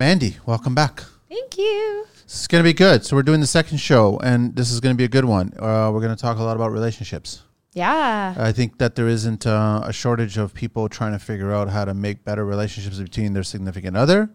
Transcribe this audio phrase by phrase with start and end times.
[0.00, 1.04] Mandy, welcome back.
[1.28, 2.06] Thank you.
[2.24, 3.04] This is going to be good.
[3.04, 5.52] So we're doing the second show, and this is going to be a good one.
[5.58, 7.42] Uh, we're going to talk a lot about relationships.
[7.74, 8.34] Yeah.
[8.38, 11.84] I think that there isn't uh, a shortage of people trying to figure out how
[11.84, 14.30] to make better relationships between their significant other,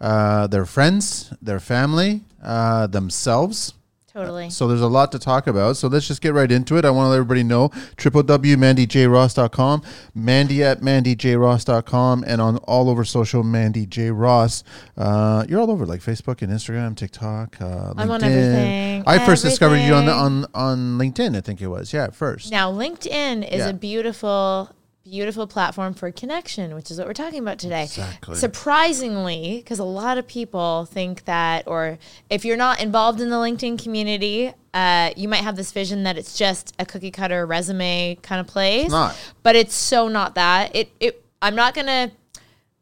[0.00, 3.74] uh, their friends, their family, uh, themselves.
[4.12, 4.50] Totally.
[4.50, 5.76] So there's a lot to talk about.
[5.76, 6.84] So let's just get right into it.
[6.84, 9.82] I want to let everybody know www.mandyjross.com,
[10.14, 14.64] Mandy at mandyjross.com, and on all over social, Mandy J Ross.
[14.96, 19.04] Uh, you're all over like Facebook and Instagram, TikTok, uh, I'm on everything.
[19.06, 21.36] I first discovered you on the, on on LinkedIn.
[21.36, 22.50] I think it was yeah, at first.
[22.50, 23.68] Now, LinkedIn is Yeah.
[23.68, 24.70] a beautiful,
[25.04, 27.84] beautiful platform for connection, which is what we're talking about today.
[27.84, 28.36] Exactly.
[28.36, 31.98] Surprisingly, because a lot of people think that, or
[32.28, 36.16] if you're not involved in the LinkedIn community, uh, you might have this vision that
[36.16, 38.90] it's just a cookie cutter resume kind of place.
[38.90, 39.16] not.
[39.42, 40.74] But it's so not that.
[40.74, 40.90] It.
[41.00, 41.24] It.
[41.42, 42.10] I'm not gonna.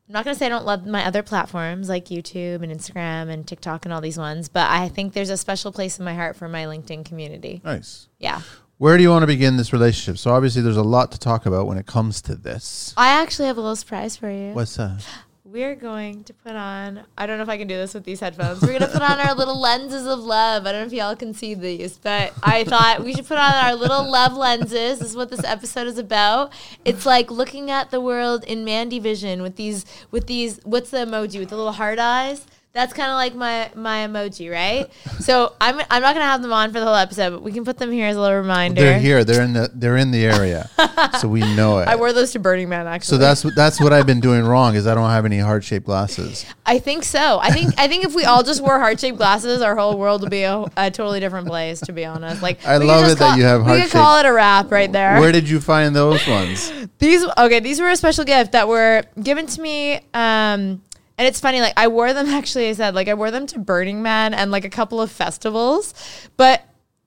[0.08, 3.46] I'm not to say I don't love my other platforms like YouTube and Instagram and
[3.46, 6.34] TikTok and all these ones, but I think there's a special place in my heart
[6.34, 7.60] for my LinkedIn community.
[7.62, 8.08] Nice.
[8.18, 8.40] Yeah.
[8.78, 10.18] Where do you want to begin this relationship?
[10.18, 12.94] So obviously, there's a lot to talk about when it comes to this.
[12.96, 14.52] I actually have a little surprise for you.
[14.52, 15.04] What's that?
[15.44, 18.20] We're going to put on, I don't know if I can do this with these
[18.20, 18.62] headphones.
[18.62, 20.64] We're going to put on our little lenses of love.
[20.64, 23.52] I don't know if y'all can see these, but I thought we should put on
[23.52, 25.00] our little love lenses.
[25.00, 26.52] This is what this episode is about.
[26.84, 30.98] It's like looking at the world in Mandy vision with these, with these, what's the
[30.98, 32.46] emoji with the little heart eyes?
[32.74, 34.88] That's kind of like my my emoji, right?
[35.20, 37.64] So I'm I'm not gonna have them on for the whole episode, but we can
[37.64, 38.80] put them here as a little reminder.
[38.80, 39.24] They're here.
[39.24, 40.70] They're in the they're in the area,
[41.18, 41.88] so we know it.
[41.88, 43.16] I wore those to Burning Man actually.
[43.16, 45.64] so that's what that's what I've been doing wrong is I don't have any heart
[45.64, 46.46] shaped glasses.
[46.66, 47.38] I think so.
[47.40, 50.20] I think I think if we all just wore heart shaped glasses, our whole world
[50.20, 51.80] would be a, a totally different place.
[51.80, 54.32] To be honest, like I love it that you have We could call it a
[54.32, 55.18] wrap right there.
[55.18, 56.70] Where did you find those ones?
[56.98, 57.60] these okay?
[57.60, 60.00] These were a special gift that were given to me.
[60.12, 60.82] Um,
[61.18, 62.26] and it's funny, like I wore them.
[62.28, 65.10] Actually, I said like I wore them to Burning Man and like a couple of
[65.10, 65.92] festivals.
[66.36, 66.62] But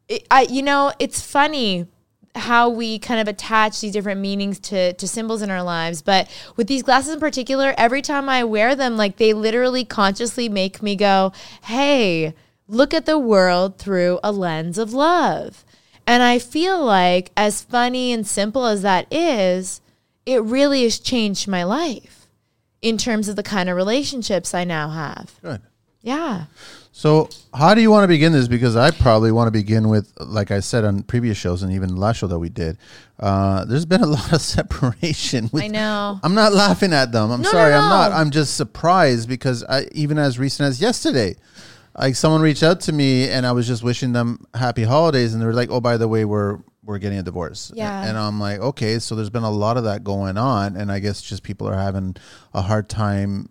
[0.08, 1.88] it, I, you know, it's funny
[2.36, 6.30] how we kind of attach these different meanings to to symbols in our lives but
[6.56, 10.82] with these glasses in particular every time i wear them like they literally consciously make
[10.82, 11.34] me go
[11.64, 12.34] hey
[12.70, 15.66] look at the world through a lens of love
[16.08, 19.82] and i feel like as funny and simple as that is
[20.26, 22.21] it really has changed my life
[22.82, 25.62] in terms of the kind of relationships i now have Good.
[26.02, 26.46] yeah
[26.94, 28.48] So how do you want to begin this?
[28.48, 31.88] Because I probably want to begin with, like I said on previous shows and even
[31.90, 32.78] the last show that we did.
[33.18, 35.50] Uh, there's been a lot of separation.
[35.54, 36.20] With, I know.
[36.22, 37.32] I'm not laughing at them.
[37.32, 37.74] I'm No, no, sorry.
[37.74, 38.12] I'm not.
[38.12, 41.36] I'm just surprised because I, even as recent as yesterday,
[41.98, 45.42] like someone reached out to me and I was just wishing them happy holidays, and
[45.42, 46.60] they were like, "Oh, by the way, we're
[46.92, 48.04] we're getting a divorce." Yeah.
[48.04, 51.00] And I'm like, okay, so there's been a lot of that going on, and I
[51.00, 52.16] guess just people are having
[52.54, 53.50] a hard time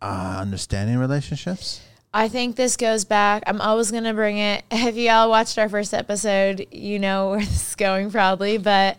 [0.00, 1.80] uh, understanding relationships.
[2.14, 3.42] I think this goes back.
[3.46, 4.64] I'm always going to bring it.
[4.70, 8.98] If y'all watched our first episode, you know where this is going probably, but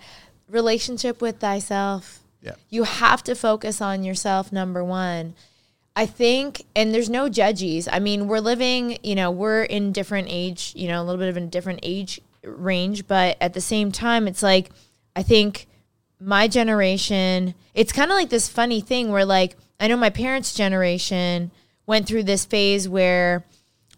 [0.50, 2.22] relationship with thyself.
[2.41, 2.55] Yeah.
[2.69, 5.35] You have to focus on yourself, number one.
[5.95, 7.88] I think, and there's no judges.
[7.91, 11.29] I mean, we're living, you know, we're in different age, you know, a little bit
[11.29, 14.70] of a different age range, but at the same time, it's like,
[15.16, 15.68] I think
[16.20, 20.53] my generation, it's kind of like this funny thing where, like, I know my parents'
[20.53, 21.52] generation
[21.86, 23.46] went through this phase where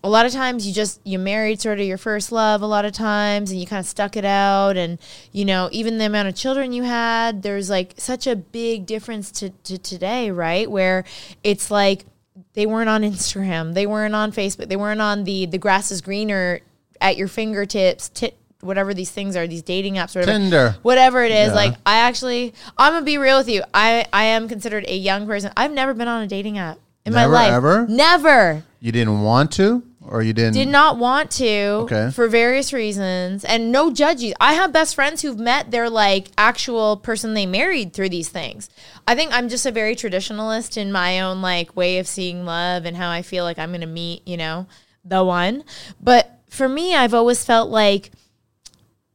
[0.04, 2.86] a lot of times you just you married sort of your first love a lot
[2.86, 5.00] of times and you kind of stuck it out and
[5.32, 9.32] you know even the amount of children you had there's like such a big difference
[9.32, 10.70] to, to today right?
[10.70, 11.06] Where
[11.44, 12.06] it's like
[12.54, 16.02] they weren't on instagram they weren't on facebook they weren't on the the grass is
[16.02, 16.60] greener
[17.02, 20.76] at your fingertips tit, whatever these things are these dating apps whatever Tinder.
[20.82, 21.54] whatever it is Yeah.
[21.56, 25.28] like i actually i'm gonna be real with you i i am considered a young
[25.28, 27.86] person i've never been on a dating app in Never, my life ever?
[27.88, 30.54] never You didn't want to, or you didn't?
[30.54, 31.52] did not want to
[31.86, 32.10] Okay.
[32.12, 36.98] for various reasons and no judges i have best friends who've met their like actual
[36.98, 38.70] person they married through these things
[39.08, 42.86] i think i'm just a very traditionalist in my own like way of seeing love
[42.86, 44.66] and how i feel like i'm gonna meet you know
[45.04, 45.64] the one
[46.02, 48.12] but for me i've always felt like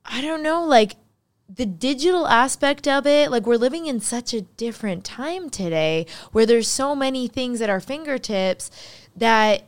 [0.05, 0.97] i don't know like
[1.53, 6.47] the digital aspect of it, like we're living in such a different time today where
[6.47, 8.71] there's so many things at our fingertips
[9.17, 9.65] that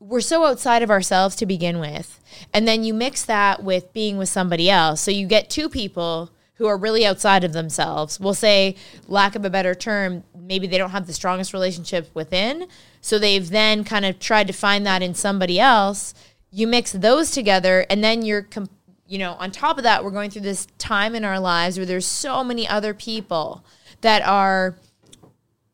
[0.00, 2.20] we're so outside of ourselves to begin with.
[2.52, 5.00] And then you mix that with being with somebody else.
[5.00, 8.20] So you get two people who are really outside of themselves.
[8.20, 8.76] We'll say,
[9.08, 12.68] lack of a better term, maybe they don't have the strongest relationship within.
[13.00, 16.14] So they've then kind of tried to find that in somebody else.
[16.56, 18.68] You mix those together, and then you're, com-
[19.08, 21.84] you know, on top of that, we're going through this time in our lives where
[21.84, 23.64] there's so many other people
[24.02, 24.76] that are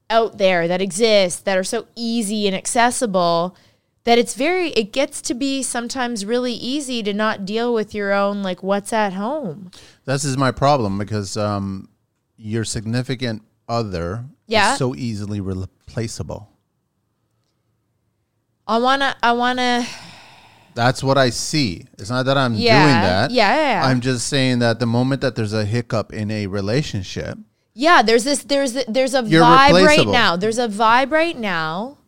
[0.09, 3.55] out there that exist that are so easy and accessible
[4.05, 8.12] that it's very it gets to be sometimes really easy to not deal with your
[8.15, 9.71] own like what's at home.
[10.06, 11.88] This is my problem because um,
[12.38, 14.73] your significant other Yeah.
[14.73, 16.49] is so easily replaceable.
[18.67, 19.87] I want to I want to
[20.75, 21.87] That's what I see.
[21.99, 22.82] It's not that I'm Yeah.
[22.82, 23.31] doing that.
[23.31, 23.87] Yeah, yeah, yeah.
[23.87, 27.38] I'm just saying that the moment that there's a hiccup in a relationship,
[27.75, 30.37] Yeah, there's this there's there's a You're vibe right now.
[30.37, 31.99] There's a vibe right now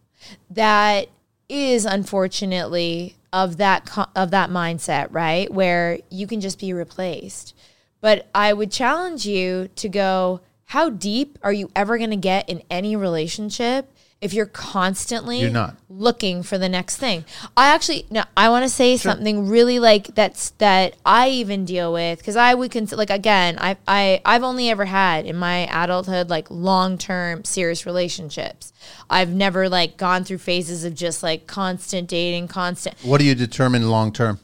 [0.51, 1.09] that
[1.49, 5.53] is unfortunately of that of that mindset, right?
[5.53, 7.55] Where you can just be replaced.
[8.01, 12.49] But I would challenge you to go how deep are you ever going to get
[12.49, 13.92] in any relationship
[14.23, 15.77] if you're constantly You're not.
[15.91, 17.25] looking for the next thing.
[17.57, 21.93] I actually no, I want to say something really like that's that I even deal
[21.93, 25.67] with because I would consider like again I I I've only ever had in my
[25.71, 28.73] adulthood like long term serious relationships.
[29.11, 32.97] I've never like gone through phases of just like constant dating, constant.
[33.03, 34.39] what do you determine long term?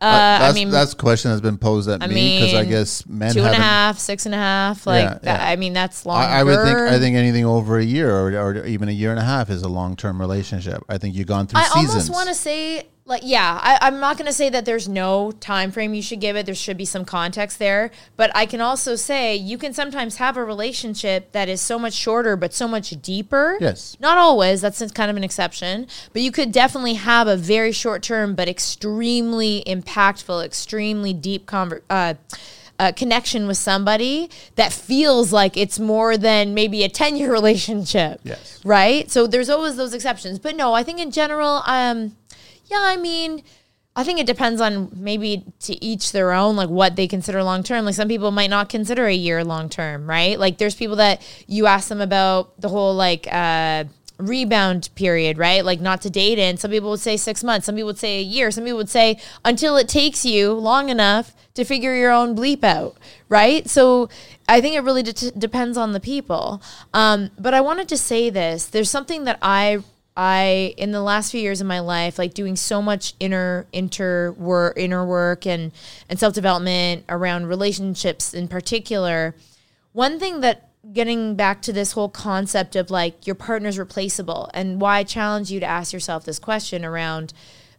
[0.00, 2.64] Uh, that's, I mean, that's a question that's been posed at I me because I
[2.64, 5.40] guess men two and a half, six and a half, like Yeah, that.
[5.40, 5.48] yeah.
[5.48, 6.18] I mean, that's long.
[6.22, 9.10] I, I would think I think anything over a year or, or even a year
[9.10, 10.84] and a half is a long term relationship.
[10.88, 11.74] I think you've gone through seasons.
[11.76, 11.94] I seasons.
[11.94, 15.32] almost want to say like yeah I, i'm not going to say that there's no
[15.32, 18.60] time frame you should give it there should be some context there but i can
[18.60, 22.68] also say you can sometimes have a relationship that is so much shorter but so
[22.68, 23.96] much deeper Yes.
[23.98, 28.02] not always that's kind of an exception but you could definitely have a very short
[28.02, 32.14] term but extremely impactful extremely deep conver- uh,
[32.80, 38.20] uh, connection with somebody that feels like it's more than maybe a 10 year relationship
[38.22, 38.60] Yes.
[38.64, 39.10] right?
[39.10, 40.38] So there's always those exceptions.
[40.38, 42.14] But no, I think in general, um,
[42.70, 43.42] yeah, I mean,
[43.96, 47.62] I think it depends on maybe to each their own, like what they consider long
[47.64, 47.84] term.
[47.84, 50.38] Like some people might not consider a year long term, right?
[50.38, 53.84] Like there's people that you ask them about the whole like uh,
[54.18, 55.64] rebound period, right?
[55.64, 56.58] Like not to date in.
[56.58, 57.66] Some people would say six months.
[57.66, 58.50] Some people would say a year.
[58.50, 62.62] Some people would say until it takes you long enough to figure your own bleep
[62.62, 62.96] out,
[63.28, 63.68] right?
[63.68, 64.08] So
[64.48, 66.62] I think it really de- depends on the people.
[66.94, 68.66] Um, but I wanted to say this.
[68.66, 69.82] There's something that I
[70.18, 74.32] I in the last few years of my life, like doing so much inner inter
[74.32, 75.70] work, inner work and
[76.08, 79.36] and self development around relationships in particular.
[79.92, 84.80] One thing that getting back to this whole concept of like your partner's replaceable and
[84.80, 87.32] why I challenge you to ask yourself this question around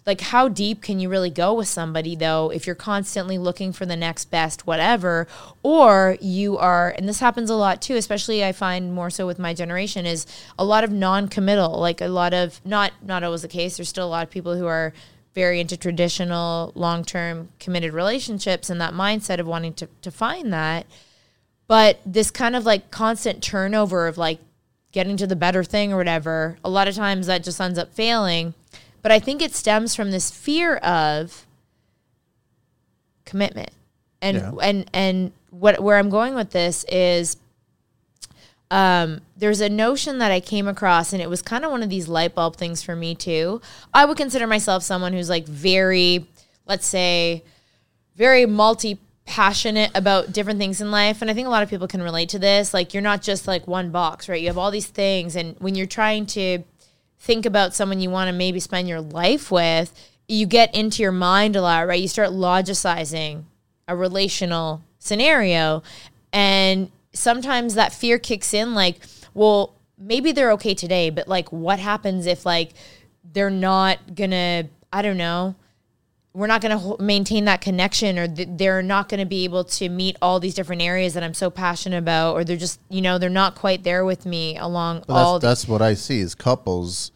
[0.05, 3.85] like how deep can you really go with somebody though if you're constantly looking for
[3.85, 5.27] the next best whatever?
[5.63, 9.39] Or you are and this happens a lot too especially i find more so with
[9.39, 10.25] my generation is
[10.57, 13.77] a lot of non-committal like a lot of not not always the case.
[13.77, 14.93] There's still a lot of people who are
[15.35, 20.85] very into traditional long-term committed relationships and that mindset of wanting to, to find that.
[21.67, 24.39] But this kind of like constant turnover of like
[24.91, 27.93] getting to the better thing or whatever a lot of times that just ends up
[27.93, 28.55] failing
[29.01, 31.45] but i think it stems from this fear of
[33.25, 33.71] commitment
[34.21, 34.51] and Yeah.
[34.61, 37.37] and and what where i'm going with this is
[38.71, 41.89] um, there's a notion that I came across, and it was kind of one of
[41.89, 43.61] these light bulb things for me too.
[43.95, 46.27] I would consider myself someone who's like very,
[46.67, 47.43] let's say,
[48.15, 51.87] very multi passionate about different things in life and i think a lot of people
[51.87, 54.71] can relate to this like you're not just like one box right you have all
[54.71, 56.57] these things and when you're trying to
[57.19, 59.93] think about someone you want to maybe spend your life with
[60.27, 62.01] you get into your mind a lot right?
[62.01, 63.43] You start logicizing
[63.87, 65.81] a relational scenario
[66.31, 68.97] and sometimes that fear kicks in like
[69.33, 72.71] well maybe they're okay today but like what happens if like
[73.33, 75.55] they're not gonna i don't know
[76.33, 79.43] we're not going to ho- maintain that connection or th- they're not going to be
[79.45, 82.79] able to meet all these different areas that I'm so passionate about or they're just
[82.89, 85.93] you know they're not quite there with me along But all that's, that's what I
[85.95, 87.11] see is couples.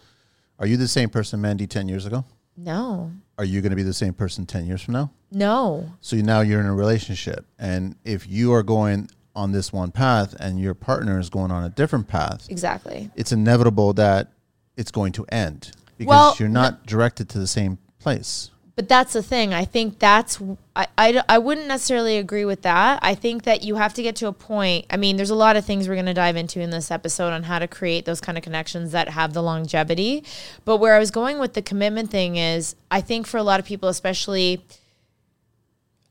[0.59, 2.25] Are you the same person, Mandy, 10 years ago?
[2.55, 5.11] no Are you going to be the same person 10 years from now?
[5.31, 7.45] no So now you're in a relationship.
[7.59, 11.63] And if you are going on this one path and your partner is going on
[11.63, 14.31] a different path, exactly it's inevitable that
[14.75, 18.49] it's going to end because Well, you're not directed to the same place.
[18.75, 20.41] But that's the thing i think that's
[20.75, 24.15] I, I, I wouldn't necessarily agree with that i think that you have to get
[24.17, 26.59] to a point i mean there's a lot of things we're going to dive into
[26.59, 30.23] in this episode on how to create those kind of connections that have the longevity
[30.65, 33.59] but where i was going with the commitment thing is i think for a lot
[33.59, 34.63] of people especially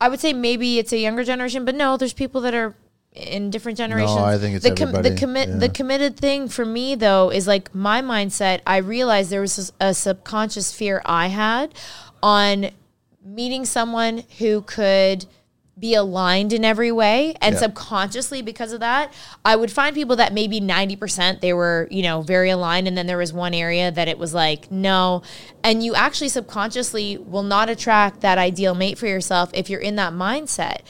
[0.02, 2.75] I would say maybe it's a younger generation, but no, there's people that are
[3.12, 4.16] in different generations.
[4.16, 5.57] No, I think it's the the everybody, commit yeah.
[5.59, 8.62] the committed thing for me though is like my mindset.
[8.66, 11.73] I realized there was a subconscious fear I had
[12.23, 12.71] on
[13.25, 15.26] meeting someone who could
[15.79, 17.61] be aligned in every way and Yeah.
[17.61, 19.12] subconsciously because of that
[19.45, 23.07] i would find people that maybe 90% they were you know very aligned and then
[23.07, 25.23] there was one area that it was like no
[25.64, 29.97] and you actually subconsciously will not attract that ideal mate for yourself if you're in
[29.97, 30.81] that mindset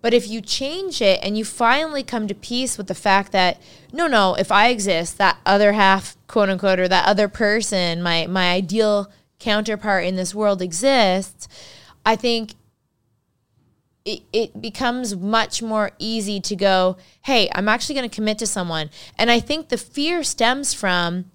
[0.00, 3.60] but if you change it and you finally come to peace with the fact that
[3.92, 8.28] no, no, if I exist, that other half, quote unquote, or that other person, my
[8.28, 11.48] my ideal counterpart in this world exists,
[12.04, 12.54] I think
[14.04, 18.46] it, it becomes much more easy to go, hey, I'm actually going to commit to
[18.46, 18.90] someone.
[19.18, 21.26] And I think the fear stems from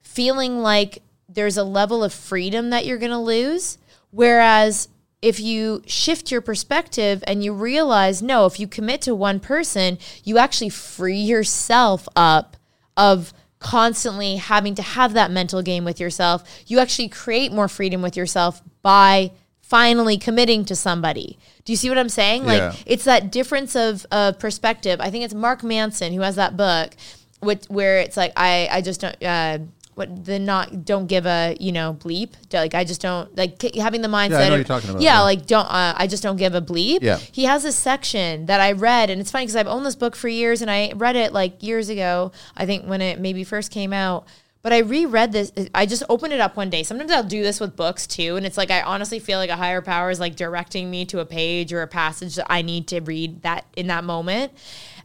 [0.00, 3.78] feeling like there's a level of freedom that you're going to lose.
[4.10, 4.88] Whereas
[5.22, 9.98] if you shift your perspective and you realize, no, if you commit to one person,
[10.24, 12.56] you actually free yourself up
[12.96, 16.42] of constantly having to have that mental game with yourself.
[16.66, 21.38] You actually create more freedom with yourself by finally committing to somebody.
[21.64, 22.44] Do you see what I'm saying?
[22.44, 22.74] Like Yeah.
[22.86, 25.00] it's that difference of uh, perspective.
[25.00, 26.96] I think it's Mark Manson who has that book,
[27.40, 29.22] which, where it's like I I just don't.
[29.22, 29.58] Uh,
[29.94, 32.32] what the not don't give a you know bleep.
[32.52, 35.14] Like I just don't like having the mindset know what of you're talking about, yeah,
[35.14, 35.20] yeah.
[35.20, 37.00] like don't uh, I just don't give a bleep.
[37.02, 37.18] Yeah.
[37.18, 40.16] he has a section that I read and it's funny because I've owned this book
[40.16, 43.70] for years and I read it like years ago I think when it maybe first
[43.70, 44.26] came out.
[44.62, 46.82] But I reread this I just opened it up one day.
[46.82, 49.56] Sometimes I'll do this with books too and it's like I honestly feel like a
[49.56, 52.88] higher power is like directing me to a page or a passage that I need
[52.88, 54.52] to read that in that moment.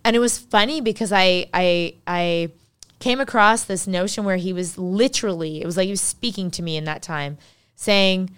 [0.04, 2.52] And it was funny because I I I
[3.00, 6.62] came across this notion where he was literally it was like he was speaking to
[6.64, 7.38] me in that time
[7.76, 8.30] saying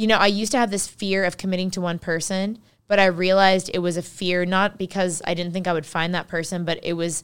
[0.00, 3.04] you know, I used to have this fear of committing to one person, but I
[3.04, 6.64] realized it was a fear not because I didn't think I would find that person,
[6.64, 7.22] but it was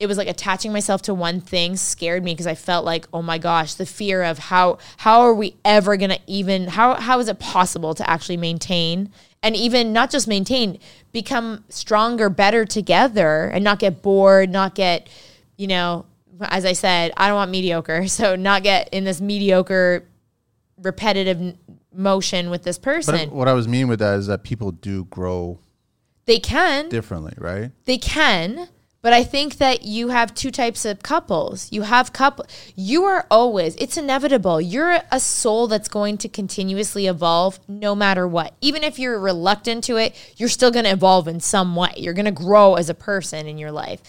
[0.00, 3.22] it was like attaching myself to one thing scared me because I felt like, oh
[3.22, 7.28] my gosh, the fear of how how are we ever gonna even how how is
[7.28, 10.80] it possible to actually maintain and even not just maintain,
[11.12, 15.08] become stronger, better together and not get bored, not get,
[15.56, 16.06] you know,
[16.40, 18.06] as I said, I don't want mediocre.
[18.16, 20.08] So not get in this mediocre
[20.80, 21.56] repetitive
[21.92, 23.28] motion with this person.
[23.28, 25.58] But what I was meaning with that is that people do grow
[26.24, 27.72] they can, differently, right?
[27.84, 28.68] they can,
[29.06, 31.70] but I think that you have two types of couples.
[31.70, 34.60] You have couple you are always it's inevitable.
[34.60, 38.54] You're a soul that's going to continuously evolve no matter what.
[38.60, 41.92] Even if you're reluctant to it, you're still going to evolve in some way.
[41.96, 44.00] You're going to grow as a person in your life.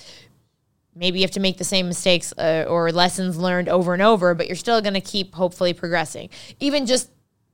[0.98, 4.34] Maybe you have to make the same mistakes uh, or lessons learned over and over,
[4.34, 6.30] but you're still going to keep hopefully progressing.
[6.60, 7.12] Even just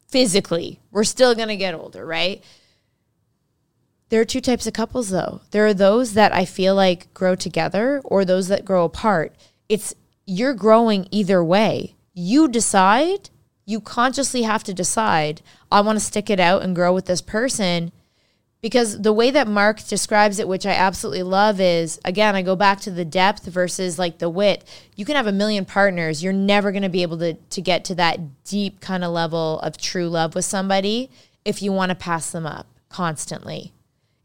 [0.07, 2.43] physically, we're still going to get older, right?
[4.09, 5.41] There are two types of couples, though.
[5.51, 9.35] There are those that I feel like grow together or those that grow apart.
[9.67, 9.95] It's
[10.25, 11.95] you're growing either way.
[12.13, 13.29] You decide,
[13.65, 17.21] you consciously have to decide, I want to stick it out and grow with this
[17.21, 17.91] person
[18.63, 22.55] because the way that Mark describes it, which I absolutely love, is again, I go
[22.55, 24.63] back to the depth versus like the width.
[24.95, 26.23] You can have a million partners.
[26.23, 29.59] You're never going to be able to, to get to that deep kind of level
[29.59, 31.11] of true love with somebody
[31.43, 33.73] if you want to pass them up constantly.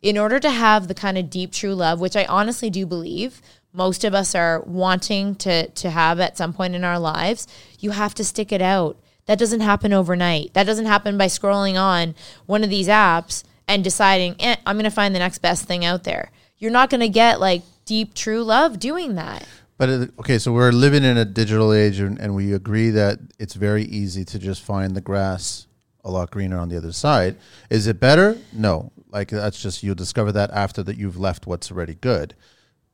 [0.03, 3.43] In order to have the kind of deep, true love, which I honestly do believe
[3.73, 7.49] most of us are wanting to, to have at some point in our lives,
[7.81, 8.99] you have to stick it out.
[9.27, 10.55] That doesn't happen overnight.
[10.55, 12.15] That doesn't happen by scrolling on
[12.47, 15.85] one of these apps and deciding, eh, I'm going to find the next best thing
[15.85, 16.31] out there.
[16.57, 19.47] You're not going to get like deep, true love doing that.
[19.77, 23.21] But it, okay, so we're living in a digital age, and, and we agree that
[23.39, 25.69] it's very easy to just find the grass
[26.05, 27.37] a lot greener on the other side.
[27.71, 28.37] Is it better?
[28.53, 28.91] No.
[29.11, 32.35] Like that's just you'll discover that after that you've left what's already good.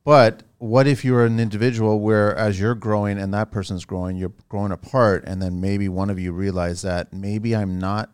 [0.03, 4.33] But what if you're an individual where as you're growing and that person's growing, you're
[4.47, 8.13] growing apart, and then maybe one of you realize that maybe I'm not.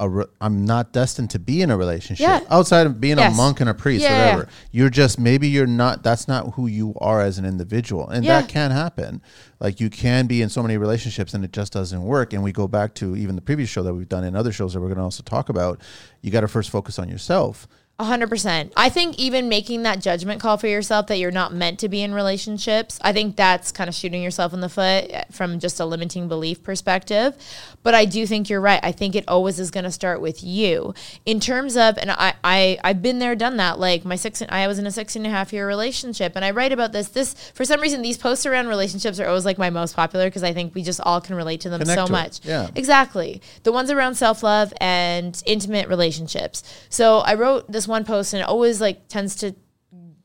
[0.00, 2.40] A re- I'm not destined to be in a relationship Yeah.
[2.50, 3.34] outside of being Yes.
[3.34, 4.48] a monk and a priest, Yeah, yeah, whatever.
[4.72, 6.02] You're just maybe you're not.
[6.02, 8.40] That's not who you are as an individual, and Yeah.
[8.40, 9.20] that can happen.
[9.60, 12.32] Like you can be in so many relationships and it just doesn't work.
[12.32, 14.72] And we go back to even the previous show that we've done and other shows
[14.72, 15.80] that we're going to also talk about.
[16.22, 17.68] You got to first focus on yourself.
[18.00, 18.72] A hundred percent.
[18.78, 22.00] I think even making that judgment call for yourself that you're not meant to be
[22.00, 25.84] in relationships, I think that's kind of shooting yourself in the foot from just a
[25.84, 27.36] limiting belief perspective.
[27.82, 28.80] But I do think you're right.
[28.82, 30.94] I think it always is going to start with you
[31.26, 33.78] in terms of, and I, I, I've been there, done that.
[33.78, 36.52] Like my six, I was in a six and a half year relationship, and I
[36.52, 37.08] write about this.
[37.08, 40.42] This for some reason, these posts around relationships are always like my most popular because
[40.42, 42.16] I think we just all can relate to them Connect so to it.
[42.16, 42.40] much.
[42.46, 42.70] Yeah.
[42.74, 43.42] Exactly.
[43.64, 46.62] The ones around self love and intimate relationships.
[46.88, 49.54] So I wrote this one post and it always like tends to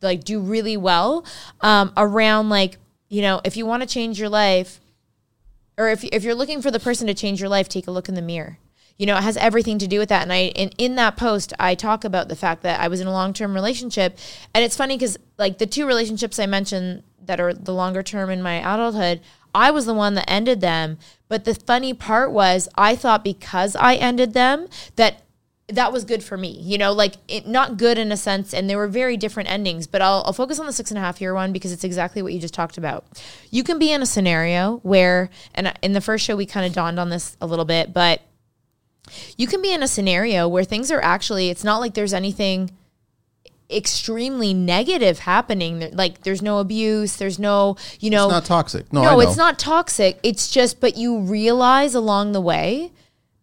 [0.02, 1.26] like do really well
[1.62, 2.78] um, around like,
[3.10, 4.80] you know, if you want to change your life
[5.78, 8.08] or if, if you're looking for the person to change your life, take a look
[8.08, 8.60] in the mirror.
[8.98, 10.22] You know, it has everything to do with that.
[10.22, 13.08] And I, and in that post, I talk about the fact that I was in
[13.08, 14.18] a long term relationship.
[14.54, 18.30] And it's funny because, like, the two relationships I mentioned that are the longer term
[18.30, 19.20] in my adulthood,
[19.54, 20.98] I was the one that ended them.
[21.28, 25.25] But the funny part was, I thought because I ended them, that
[25.68, 28.70] that was good for me, you know, like it, not good in a sense, and
[28.70, 29.88] there were very different endings.
[29.88, 32.22] But I'll, I'll focus on the six and a half year one because it's exactly
[32.22, 33.06] what you just talked about.
[33.50, 36.74] You can be in a scenario where, and in the first show we kind of
[36.74, 38.22] dawned on this a little bit, but
[39.38, 42.72] you can be in a scenario where things are actually, it's not like there's anything
[43.70, 45.90] extremely negative happening.
[45.94, 48.94] Like there's no abuse, there's no, you know, It's not toxic.
[48.94, 49.20] No, I no, know.
[49.22, 50.20] it's not toxic.
[50.22, 52.92] It's just, but you realize along the way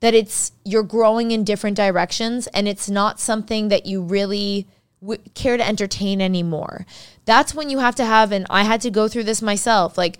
[0.02, 4.66] that it's you're growing in different directions, and it's not something that you really
[5.00, 6.85] w- care to entertain anymore.
[7.25, 9.97] That's when you have to have, and I had to go through this myself.
[9.97, 10.18] Like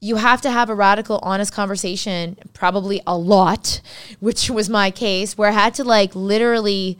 [0.00, 3.82] you have to have a radical, honest conversation, probably a lot,
[4.20, 6.98] which was my case, where I had to like literally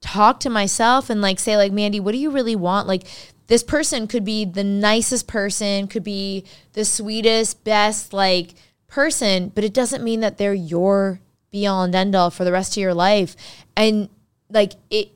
[0.00, 2.88] talk to myself and like say like Mandy, what do you really want?
[2.88, 3.06] Like
[3.46, 8.54] this person could be the nicest person, could be the sweetest, best like
[8.88, 11.20] person, but it doesn't mean that they're your
[11.54, 13.36] be all and end all for the rest of your life.
[13.76, 14.08] And
[14.50, 15.12] like it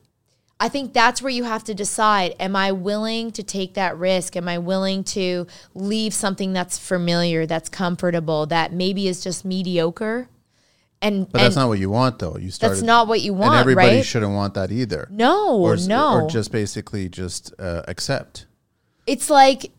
[0.60, 4.36] I think that's where you have to decide am I willing to take that risk?
[4.36, 10.28] Am I willing to leave something that's familiar, that's comfortable, that maybe is just mediocre?
[11.00, 12.36] And, But and that's not what you want, though.
[12.36, 14.04] You started, that's not what you want, and everybody right?
[14.04, 15.06] shouldn't want that either.
[15.12, 16.22] no, or, no.
[16.22, 18.46] or just basically just uh, accept.
[19.06, 19.70] it's like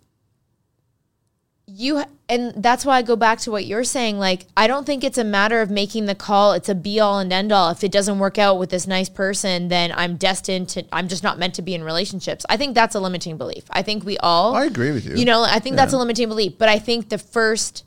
[1.70, 5.04] you and that's why I go back to what you're saying like I don't think
[5.04, 7.84] it's a matter of making the call it's a be all and end all if
[7.84, 11.38] it doesn't work out with this nice person then I'm destined to I'm just not
[11.38, 12.46] meant to be in relationships.
[12.50, 13.66] I think that's a limiting belief.
[13.70, 15.16] I think we all I agree with you.
[15.16, 16.58] you know I think that's a limiting belief.
[16.58, 17.86] But I think the first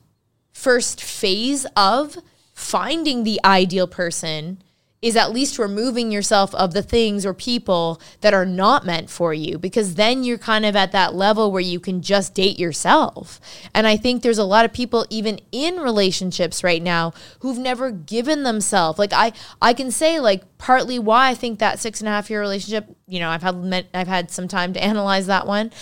[0.53, 2.19] first phase of
[2.55, 4.63] finding the ideal person
[5.03, 9.35] is at least removing yourself of the things or people that are not meant for
[9.35, 13.41] you because then you're kind of at that level where you can just date yourself.
[13.75, 17.91] And I think there's a lot of people even in relationships right now who've never
[17.91, 22.09] given themselves like I I can say like partly why I think that six and
[22.09, 25.47] a half year relationship, you know, I've had I've had some time to analyze that
[25.47, 25.73] one.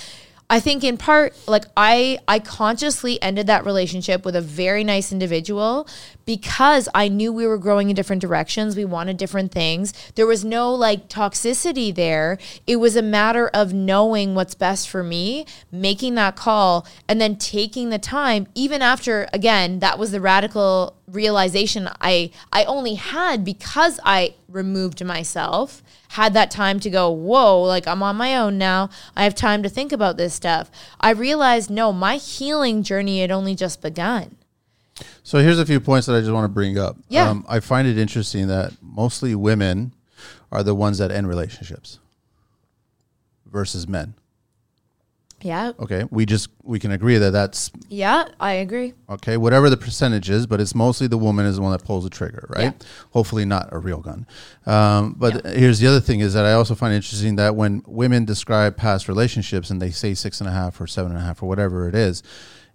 [0.50, 5.12] I think in part like I I consciously ended that relationship with a very nice
[5.12, 5.86] individual
[6.26, 8.74] because I knew we were growing in different directions.
[8.74, 9.94] We wanted different things.
[10.16, 12.36] There was no like toxicity there.
[12.66, 17.36] It was a matter of knowing what's best for me, making that call and then
[17.36, 23.44] taking the time even after again that was the radical realization I I only had
[23.44, 28.58] because I removed myself had that time to go, whoa, like I'm on my own
[28.58, 28.90] now.
[29.16, 30.68] I have time to think about this stuff.
[31.00, 34.36] I realized, no, my healing journey had only just begun.
[35.22, 36.96] So here's a few points that I just want to bring up.
[36.96, 37.34] Um, Yeah.
[37.48, 39.92] I find it interesting that mostly women
[40.50, 42.00] are the ones that end relationships
[43.46, 44.14] versus men.
[45.42, 45.72] Yeah.
[45.78, 48.94] Okay, we just we can agree that that's Yeah, I agree.
[49.08, 52.04] okay, whatever the percentage is, but it's mostly the woman is the one that pulls
[52.04, 52.74] the trigger, right?
[53.12, 54.26] Hopefully not a real gun.
[54.66, 58.24] Um, but here's the other thing is that I also find interesting that when women
[58.24, 61.42] describe past relationships and they say six and a half or seven and a half
[61.42, 62.22] or whatever it is,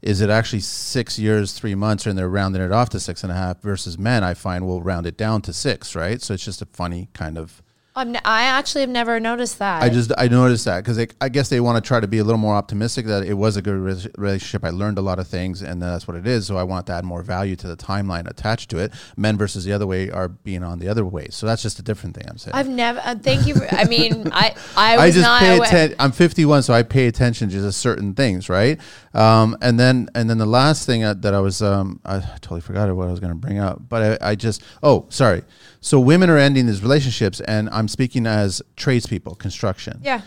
[0.01, 3.31] is it actually six years, three months, and they're rounding it off to six and
[3.31, 6.21] a half versus men I find will round it down to six, right?
[6.21, 7.63] So it's just a funny kind of
[7.97, 9.81] I'm n- I actually have never noticed that.
[9.81, 12.25] I just I noticed that because I guess they want to try to be a
[12.25, 14.65] little more optimistic that it was a good re- relationship.
[14.65, 16.45] I learned a lot of things, and that's what it is.
[16.45, 18.91] So I want to add more value to the timeline attached to it.
[19.15, 21.27] Men versus the other way are being on the other way.
[21.29, 22.53] So that's just a different thing I'm saying.
[22.53, 22.99] I've never.
[22.99, 23.55] Uh, thank you.
[23.55, 25.39] For, I mean, I I I just not.
[25.39, 25.95] pay attention.
[25.97, 28.77] I'm 51, so I pay attention to just certain things, right?
[29.13, 32.59] Um, and then and then the last thing that, that I was um, I totally
[32.59, 35.43] forgot what I was going to bring up, but I, I just oh sorry.
[35.85, 39.99] So women are ending these relationships, and I'm speaking as tradespeople, construction.
[40.03, 40.21] Yeah.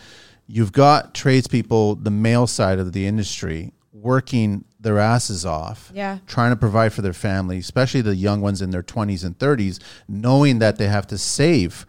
[0.51, 6.17] you've got tradespeople, the male side of the industry, working their asses off, Yeah.
[6.25, 9.77] trying to provide for their family, especially the young ones in their 20s and 30s,
[10.07, 11.85] knowing that they have to save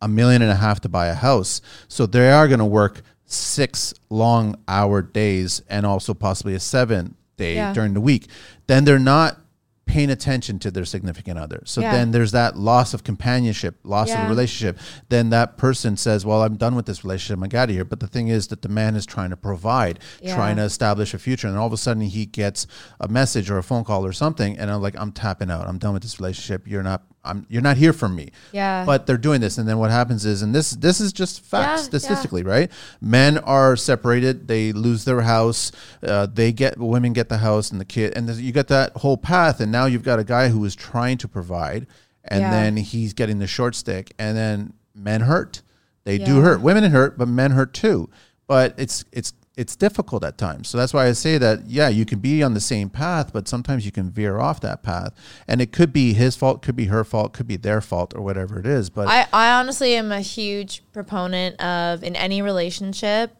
[0.00, 1.60] a million and a half to buy a house.
[1.88, 7.16] So they are going to work six long hour days and also possibly a seven
[7.36, 7.72] day Yeah.
[7.72, 8.28] during the week.
[8.68, 9.40] Then they're not
[9.86, 11.62] paying attention to their significant other.
[11.66, 11.92] So Yeah.
[11.92, 14.26] then there's that loss of companionship, loss of Yeah.
[14.26, 14.78] a relationship.
[15.10, 17.36] Then that person says, "Well, I'm done with this relationship.
[17.38, 19.98] I'm out of here." But the thing is that the man is trying to provide,
[20.22, 20.34] Yeah.
[20.34, 22.66] trying to establish a future, and all of a sudden he gets
[22.98, 25.68] a message or a phone call or something, and I'm like, "I'm tapping out.
[25.68, 26.66] I'm done with this relationship.
[26.66, 27.02] You're not.
[27.24, 27.46] I'm.
[27.48, 28.84] You're not here for me." Yeah.
[28.84, 31.64] But they're doing this, and then what happens is, and this this is just facts
[31.64, 31.98] Yeah, yeah.
[32.00, 32.70] statistically, right?
[33.00, 34.48] Men are separated.
[34.48, 35.72] They lose their house.
[36.02, 39.16] Uh, they get women get the house and the kid, and you get that whole
[39.16, 39.60] path.
[39.60, 41.86] And now you've got a guy who is trying to provide,
[42.24, 42.50] and Yeah.
[42.50, 45.62] then he's getting the short stick, and then men hurt.
[46.04, 46.60] They do hurt.
[46.60, 48.10] Women hurt, but men hurt too.
[48.46, 50.68] But it's it's it's difficult at times.
[50.68, 53.46] So that's why I say that yeah, you can be on the same path, but
[53.46, 55.12] sometimes you can veer off that path,
[55.46, 58.22] and it could be his fault, could be her fault, could be their fault, or
[58.22, 58.90] whatever it is.
[58.90, 63.36] But I, I honestly am a huge proponent of in any relationship,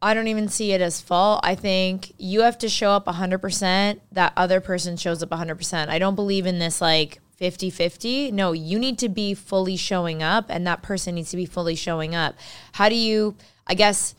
[0.00, 1.40] I don't even see it as fault.
[1.42, 5.88] I think you have to show up 100%, that other person shows up 100%.
[5.88, 8.30] I don't believe in this like 50 50.
[8.32, 11.74] No, you need to be fully showing up, and that person needs to be fully
[11.74, 12.36] showing up.
[12.72, 14.14] How do you, I guess,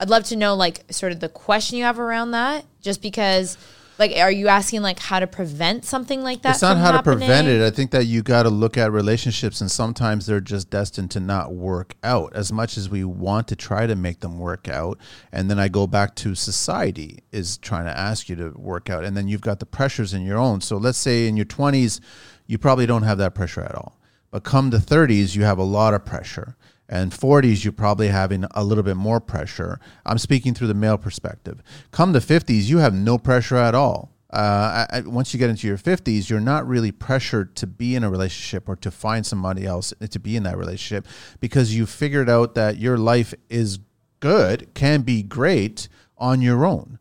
[0.00, 3.56] I'd love to know like sort of the question you have around that, just because.
[3.98, 6.52] Like, are you asking like how to prevent something like that?
[6.52, 7.60] it's not how to prevent it.
[7.60, 11.20] I think that you got to look at relationships, and sometimes they're just destined to
[11.20, 14.96] not work out as much as we want to try to make them work out.
[15.32, 19.04] And then I go back to society is trying to ask you to work out,
[19.04, 20.62] and then you've got the pressures in your own.
[20.62, 22.00] So let's say in your 20s,
[22.46, 24.00] you probably don't have that pressure at all.
[24.30, 26.56] But come the 30s, you have a lot of pressure.
[26.90, 29.78] And 40s, you're probably having a little bit more pressure.
[30.04, 31.62] I'm speaking through the male perspective.
[31.92, 34.10] Come the 50s, you have no pressure at all.
[34.32, 38.02] Uh, I- once you get into your 50s, you're not really pressured to be in
[38.02, 41.06] a relationship or to find somebody else to be in that relationship
[41.38, 43.78] because you figured out that your life is
[44.18, 46.98] good, can be great on your own.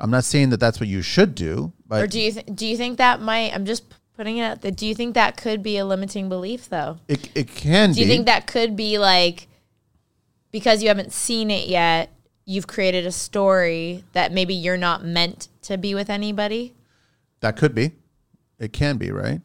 [0.00, 2.66] I'm not saying that that's what you should do, but Or do you th- do
[2.66, 3.54] you think that might?
[3.54, 3.84] I'm just
[4.16, 4.70] putting it out there.
[4.70, 6.98] Do you think that could be a limiting belief, though?
[7.08, 8.12] it, it can be Do you be.
[8.12, 9.48] think that could be like
[10.50, 12.10] because you haven't seen it yet?
[12.44, 16.74] You've created a story that maybe you're not meant to be with anybody.
[17.40, 17.92] That could be.
[18.58, 19.40] It can be, right?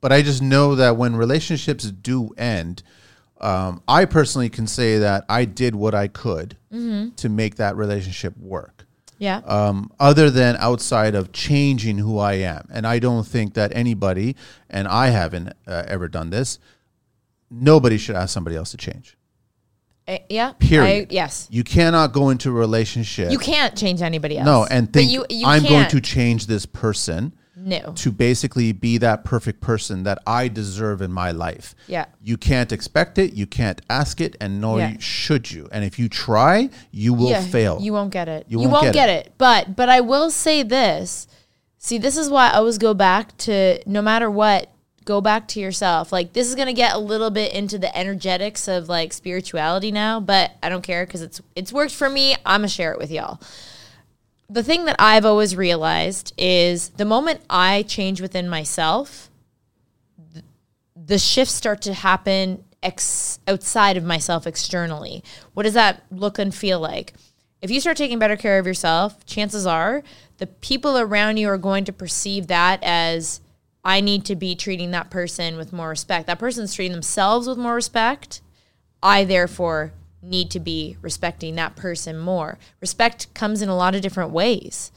[0.00, 2.82] But I just know that when relationships do end,
[3.40, 6.56] um, I personally can say that I did what I could
[7.16, 8.85] to make that relationship work.
[9.18, 9.38] Yeah.
[9.46, 12.68] Um, other than outside of changing who I am.
[12.70, 14.36] And I don't think that anybody,
[14.68, 16.58] and I haven't uh, ever done this,
[17.50, 19.16] nobody should ask somebody else to change.
[20.06, 20.52] Eh, yeah.
[20.52, 21.08] Period.
[21.10, 21.48] I, yes.
[21.50, 23.32] You cannot go into a relationship.
[23.32, 24.46] You can't change anybody else.
[24.46, 27.32] no, and But think you, you I'm going can't- to change this person.
[27.66, 27.92] No.
[27.96, 31.74] to basically be that perfect person that I deserve in my life.
[31.88, 32.06] Yeah.
[32.22, 34.96] You can't expect it, you can't ask it, and nor Yeah.
[35.00, 35.68] should you.
[35.72, 37.78] And if you try, you will Yeah, fail.
[37.80, 38.46] You won't get it.
[38.48, 39.32] You You, won't won't, get get, it.
[39.36, 41.26] But but I will say this.
[41.78, 44.70] See, this is why I always go back to no matter what,
[45.04, 46.12] go back to yourself.
[46.12, 50.20] Like this is gonna get a little bit into the energetics of like spirituality now,
[50.20, 52.34] but I don't care because it's it's worked for me.
[52.46, 53.40] I'm gonna share it with y'all.
[54.48, 59.30] The thing that I've always realized is the moment I change within myself,
[60.94, 65.22] the shifts start to happen ex- outside of myself externally.
[65.54, 67.14] What does that look and feel like?
[67.60, 70.02] If you start taking better care of yourself, chances are
[70.38, 73.40] the people around you are going to perceive that as
[73.84, 76.26] I need to be treating that person with more respect.
[76.26, 78.42] That person's treating themselves with more respect.
[79.02, 79.92] I therefore
[80.26, 82.58] need to be respecting that person more.
[82.80, 84.92] Respect comes in a lot of different ways.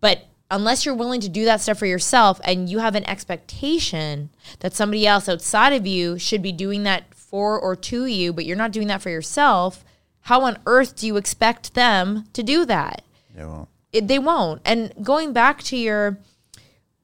[0.00, 4.30] But unless you're willing to do that stuff for yourself and you have an expectation
[4.60, 8.44] that somebody else outside of you should be doing that for or to you, but
[8.44, 9.84] you're not doing that for yourself,
[10.20, 13.02] how on earth do you expect them to do that?
[13.36, 14.60] Yeah, well, it, they won't.
[14.64, 16.18] And going back to your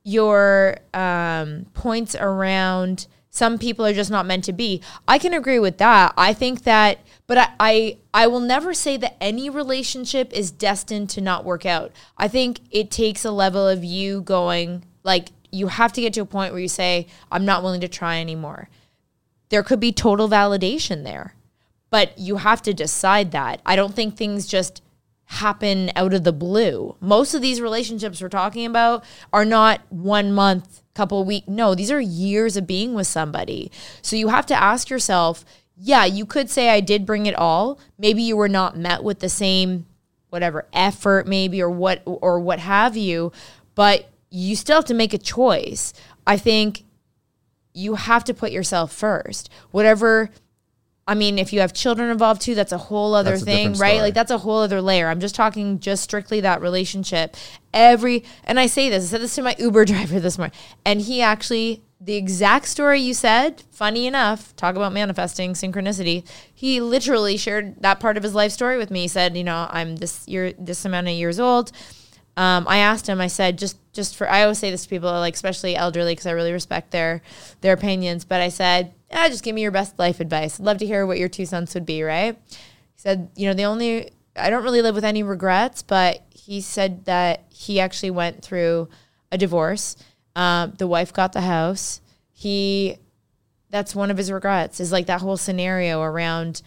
[0.02, 4.82] your um, points around some people are just not meant to be.
[5.06, 6.12] I can agree with that.
[6.16, 11.10] I think that, but I, I I will never say that any relationship is destined
[11.10, 11.92] to not work out.
[12.18, 16.20] I think it takes a level of you going like you have to get to
[16.20, 18.68] a point where you say I'm not willing to try anymore.
[19.48, 21.34] There could be total validation there
[21.90, 23.60] but you have to decide that.
[23.66, 24.80] I don't think things just
[25.30, 26.96] happen out of the blue.
[27.00, 31.48] Most of these relationships we're talking about are not one month, couple week.
[31.48, 33.70] No, these are years of being with somebody.
[34.02, 35.44] So you have to ask yourself,
[35.76, 37.78] yeah, you could say I did bring it all.
[37.96, 39.86] Maybe you were not met with the same
[40.30, 43.30] whatever effort maybe or what or what have you,
[43.76, 45.94] but you still have to make a choice.
[46.26, 46.82] I think
[47.72, 49.48] you have to put yourself first.
[49.70, 50.30] Whatever
[51.10, 54.00] I mean, if you have children involved too, that's a whole other That's thing, right?
[54.00, 55.08] Like that's a whole other layer.
[55.08, 57.36] I'm just talking just strictly that relationship.
[57.74, 61.00] Every and I say this, I said this to my Uber driver this morning, and
[61.00, 66.24] he actually the exact story you said, funny enough, talk about manifesting synchronicity.
[66.54, 69.00] He literally shared that part of his life story with me.
[69.00, 71.72] He said, you know, I'm this year this amount of years old.
[72.36, 73.20] Um, I asked him.
[73.20, 76.26] I said, just just for I always say this to people, like especially elderly, because
[76.26, 77.22] I really respect their
[77.60, 78.24] their opinions.
[78.24, 80.58] But I said, ah, just give me your best life advice.
[80.60, 82.02] I'd love to hear what your two cents would be.
[82.02, 82.36] Right?
[82.48, 82.56] He
[82.96, 87.04] said, you know, the only I don't really live with any regrets, but he said
[87.06, 88.88] that he actually went through
[89.32, 89.96] a divorce.
[90.36, 92.00] Um, the wife got the house.
[92.32, 92.96] he
[93.70, 96.62] that's one of his regrets is like that whole scenario around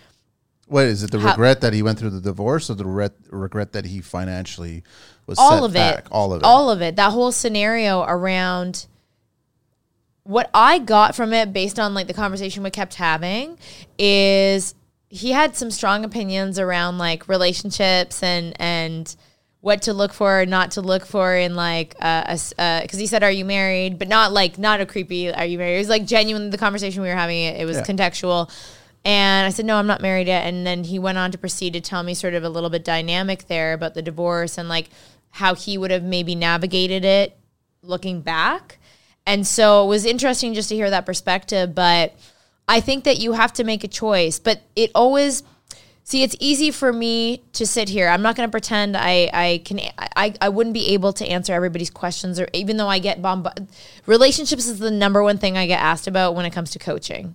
[0.67, 1.11] What is it?
[1.11, 3.99] The How- regret that he went through the divorce, or the regret, regret that he
[4.01, 4.83] financially
[5.27, 5.99] was all of back?
[6.05, 6.45] it All of it.
[6.45, 8.87] all of it that whole scenario around
[10.23, 13.57] what i got from it based on like the conversation we kept having
[13.97, 14.73] is
[15.09, 19.15] he had some strong opinions around like relationships and and
[19.59, 22.23] what to look for and not to look for in like uh
[22.81, 25.75] because he said are you married but not like not a creepy are you married
[25.75, 27.83] it was like genuine the conversation we were having it, it was Yeah.
[27.83, 28.49] contextual
[29.05, 30.45] and I said, no, I'm not married yet.
[30.47, 32.85] And then he went on to proceed to tell me sort of a little bit
[32.85, 34.89] dynamic there about the divorce and like
[35.33, 37.35] how he would have maybe navigated it
[37.81, 38.77] looking back.
[39.25, 41.73] And so it was interesting just to hear that perspective.
[41.73, 42.15] But
[42.67, 44.37] I think that you have to make a choice.
[44.37, 45.41] But it always,
[46.03, 48.09] see, it's easy for me to sit here.
[48.09, 51.51] I'm not going to pretend I, I can, I, I wouldn't be able to answer
[51.51, 53.69] everybody's questions or even though I get bombarded.
[54.05, 57.33] Relationships is the number one thing I get asked about when it comes to coaching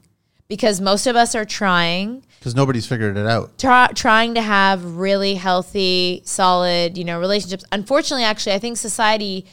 [0.49, 2.25] because most of us are trying.
[2.39, 3.59] Because nobody's figured it out.
[3.59, 7.65] try, trying to have really healthy solid you know relationships.
[7.73, 9.45] Unfortunately actually i think society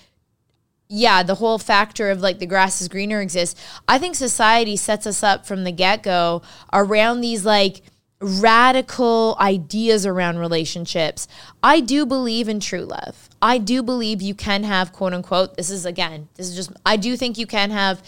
[0.88, 3.60] yeah the whole factor of like the grass is greener exists.
[3.88, 7.82] I think society sets us up from the get-go around these like
[8.22, 11.28] radical ideas around relationships.
[11.62, 13.30] I do believe in true love.
[13.42, 16.96] I do believe you can have quote unquote this is again this is just i
[16.96, 18.02] do think you can have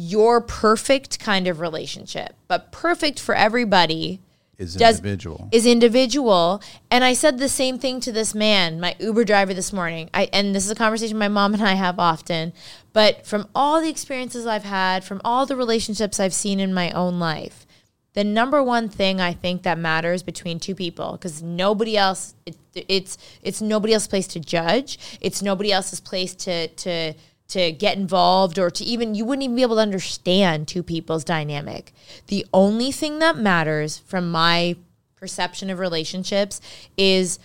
[0.00, 4.20] your perfect kind of relationship but perfect for everybody
[4.58, 5.48] Is Does- individual.
[5.52, 6.60] is individual.
[6.90, 10.08] And I said the same thing to this man, my Uber driver this morning.
[10.14, 12.52] I and this is a conversation my mom and I have often.
[12.92, 16.90] But from all the experiences I've had, from all the relationships I've seen in my
[16.92, 17.66] own life,
[18.14, 22.56] the number one thing I think that matters between two people, because nobody else, it,
[22.74, 24.98] it's it's nobody else's place to judge.
[25.20, 27.14] It's nobody else's place to to
[27.48, 31.24] to get involved or to even you wouldn't even be able to understand two people's
[31.24, 31.92] dynamic.
[32.26, 34.76] The only thing that matters from my
[35.16, 36.60] perception of relationships
[36.96, 37.38] is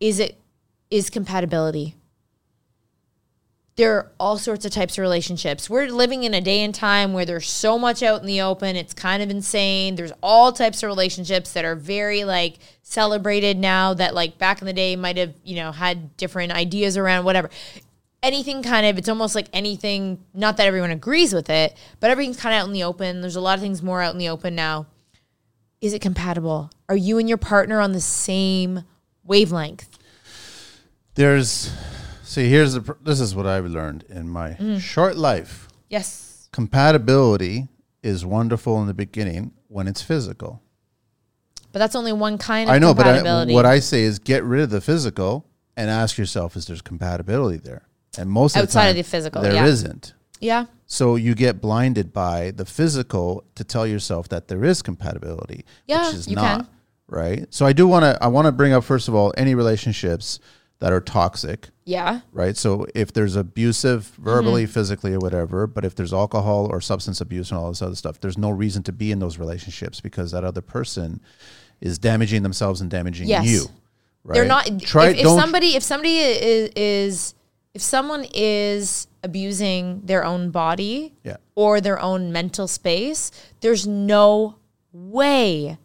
[0.00, 0.38] is it
[0.90, 1.94] is compatibility.
[3.74, 5.70] There are all sorts of types of relationships.
[5.70, 8.74] We're living in a day and time where there's so much out in the open.
[8.74, 9.94] It's kind of insane.
[9.94, 14.66] There's all types of relationships that are very like celebrated now that like back in
[14.66, 17.50] the day might have, you know, had different ideas around whatever
[18.22, 22.36] anything kind of it's almost like anything not that everyone agrees with it but everything's
[22.40, 24.28] kind of out in the open there's a lot of things more out in the
[24.28, 24.86] open now
[25.80, 28.82] is it compatible are you and your partner on the same
[29.24, 29.88] wavelength
[31.14, 31.72] There's,
[32.22, 32.96] see, here's the.
[33.02, 34.80] This is what I've learned in my Mm.
[34.80, 35.68] short life.
[35.90, 37.68] yes Compatibility
[38.02, 40.62] is wonderful in the beginning when it's physical.
[41.72, 44.42] but that's only one kind of I know, but I, what I say is get
[44.44, 45.44] rid of the physical
[45.76, 47.87] and ask yourself: Is there's compatibility there?
[48.16, 49.66] And most of the Outside of the physical, there yeah.
[49.66, 54.82] not yeah So you get blinded by the physical to tell yourself that there is
[54.82, 56.68] compatibility, Yeah, which is not can.
[57.08, 57.46] right.
[57.50, 58.18] So I do want to.
[58.22, 60.38] I want to bring up first of all any relationships
[60.80, 62.56] that are toxic, yeah right?
[62.56, 64.72] So if there's abusive, verbally, Mm-hmm.
[64.72, 68.20] physically, or whatever, but if there's alcohol or substance abuse and all this other stuff,
[68.20, 71.20] there's no reason to be in those relationships because that other person
[71.80, 73.44] is damaging themselves and damaging Yes.
[73.46, 73.66] you.
[74.22, 74.34] Right?
[74.34, 75.08] they're not Try.
[75.08, 77.34] if, if somebody if somebody is, is
[77.74, 81.36] if someone is abusing their own body yeah.
[81.54, 84.56] or their own mental space, there's no
[84.92, 85.78] way,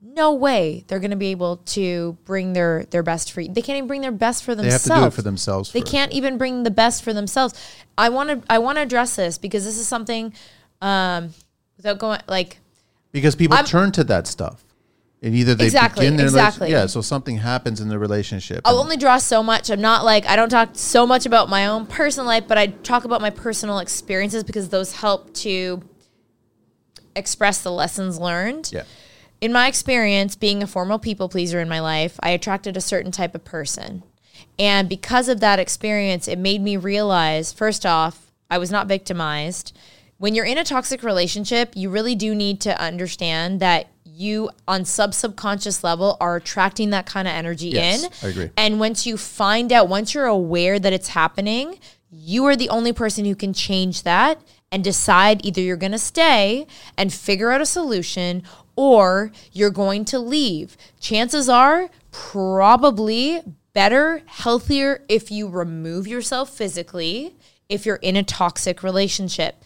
[0.00, 3.52] no way they're going to be able to bring their their best for you.
[3.52, 4.84] They can't even bring their best for themselves.
[4.84, 5.72] They have to do it for themselves.
[5.72, 5.92] They first.
[5.92, 7.54] can't even bring the best for themselves.
[7.98, 10.32] I want to I want to address this because this is something
[10.80, 11.34] um
[11.76, 12.58] without going like
[13.12, 14.64] because people I'm- turn to that stuff.
[15.22, 16.70] And either they Exactly, begin their exactly.
[16.70, 18.62] yeah, so something happens in the relationship.
[18.64, 19.68] I'll only draw so much.
[19.68, 22.68] I'm not like I don't talk so much about my own personal life, but I
[22.68, 25.82] talk about my personal experiences because those help to
[27.14, 28.70] express the lessons learned.
[28.72, 28.84] yeah.
[29.40, 33.10] In my experience, being a formal people pleaser in my life, I attracted a certain
[33.10, 34.02] type of person.
[34.58, 39.76] And because of that experience, it made me realize first off, I was not victimized.
[40.20, 44.84] When you're in a toxic relationship, you really do need to understand that you, on
[44.84, 48.10] sub subconscious level, are attracting that kind of energy Yes, in.
[48.22, 48.50] I agree.
[48.54, 51.78] And once you find out, once you're aware that it's happening,
[52.10, 55.98] you are the only person who can change that and decide either you're going to
[55.98, 56.66] stay
[56.98, 58.42] and figure out a solution
[58.76, 60.76] or you're going to leave.
[61.00, 63.40] Chances are probably
[63.72, 67.36] better, healthier if you remove yourself physically
[67.70, 69.64] if you're in a toxic relationship.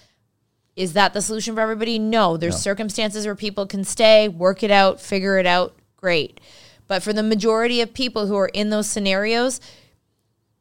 [0.76, 1.98] Is that the solution for everybody?
[1.98, 2.36] No.
[2.36, 5.74] There's circumstances where people can stay, work it out, figure it out.
[5.96, 6.40] Great.
[6.88, 9.60] But for the majority of people who are in those scenarios,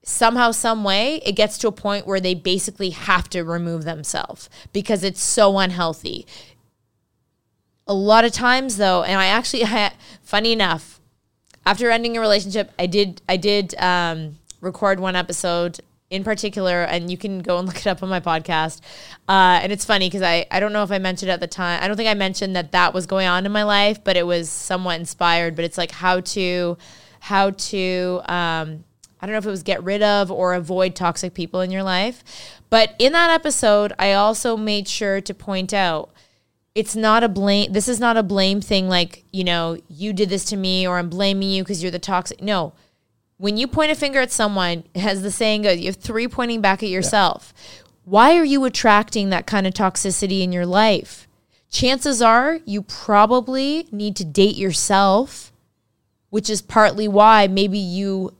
[0.04, 4.50] somehow some way it gets to a point where they basically have to remove themselves
[4.74, 6.26] because it's so unhealthy
[7.88, 11.00] a lot of times though and i actually I, funny enough
[11.66, 15.80] after ending a relationship i did i did um, record one episode
[16.14, 18.82] in particular and you can go and look it up on my podcast
[19.28, 21.82] uh, and it's funny because I, I don't know if i mentioned at the time
[21.82, 24.26] i don't think i mentioned that that was going on in my life but it
[24.26, 26.78] was somewhat inspired but it's like how to
[27.20, 28.84] how to um,
[29.24, 31.82] I don't know if it was get rid of or avoid toxic people in your
[31.82, 32.26] life.
[32.70, 36.12] But in that episode, I also made sure to point out
[36.76, 37.72] it's not a blame.
[37.72, 40.98] This is not a blame thing like, you know, you did this to me or
[40.98, 42.42] I'm blaming you because you're the toxic.
[42.42, 42.74] No.
[43.44, 46.62] When you point a finger at someone, as the saying goes, you have three pointing
[46.62, 47.54] back at yourself.
[47.54, 47.82] Yeah.
[48.06, 51.28] Why are you attracting that kind of toxicity in your life?
[51.70, 55.52] Chances are you probably need to date yourself,
[56.30, 58.34] which is partly why maybe you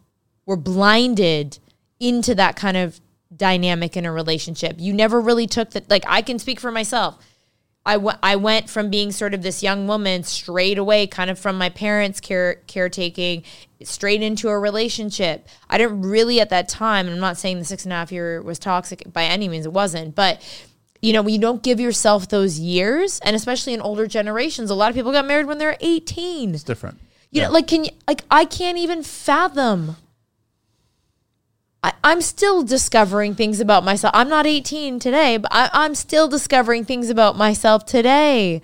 [0.46, 1.60] were blinded
[2.00, 3.02] into that kind of
[3.36, 4.78] dynamic in a relationship.
[4.80, 5.90] You never really took that.
[5.90, 7.18] Like I can speak for myself.
[7.86, 11.38] I, w- I went from being sort of this young woman straight away, kind of
[11.38, 13.44] from my parents' care caretaking,
[13.84, 15.48] straight into a relationship.
[15.70, 17.08] I didn't really at that time.
[17.08, 19.66] And I'm not saying the six and a half year was toxic by any means.
[19.66, 20.42] It wasn't, but
[21.02, 24.76] you know, when you don't give yourself those years, and especially in older generations, a
[24.76, 26.54] lot of people got married when they're 18.
[26.54, 27.00] It's different.
[27.30, 27.48] You yeah.
[27.48, 29.98] know, like can you like I can't even fathom
[31.84, 34.12] I, am still discovering things about myself.
[34.16, 38.62] I'm not 18 today, but I, I'm still discovering things about myself today.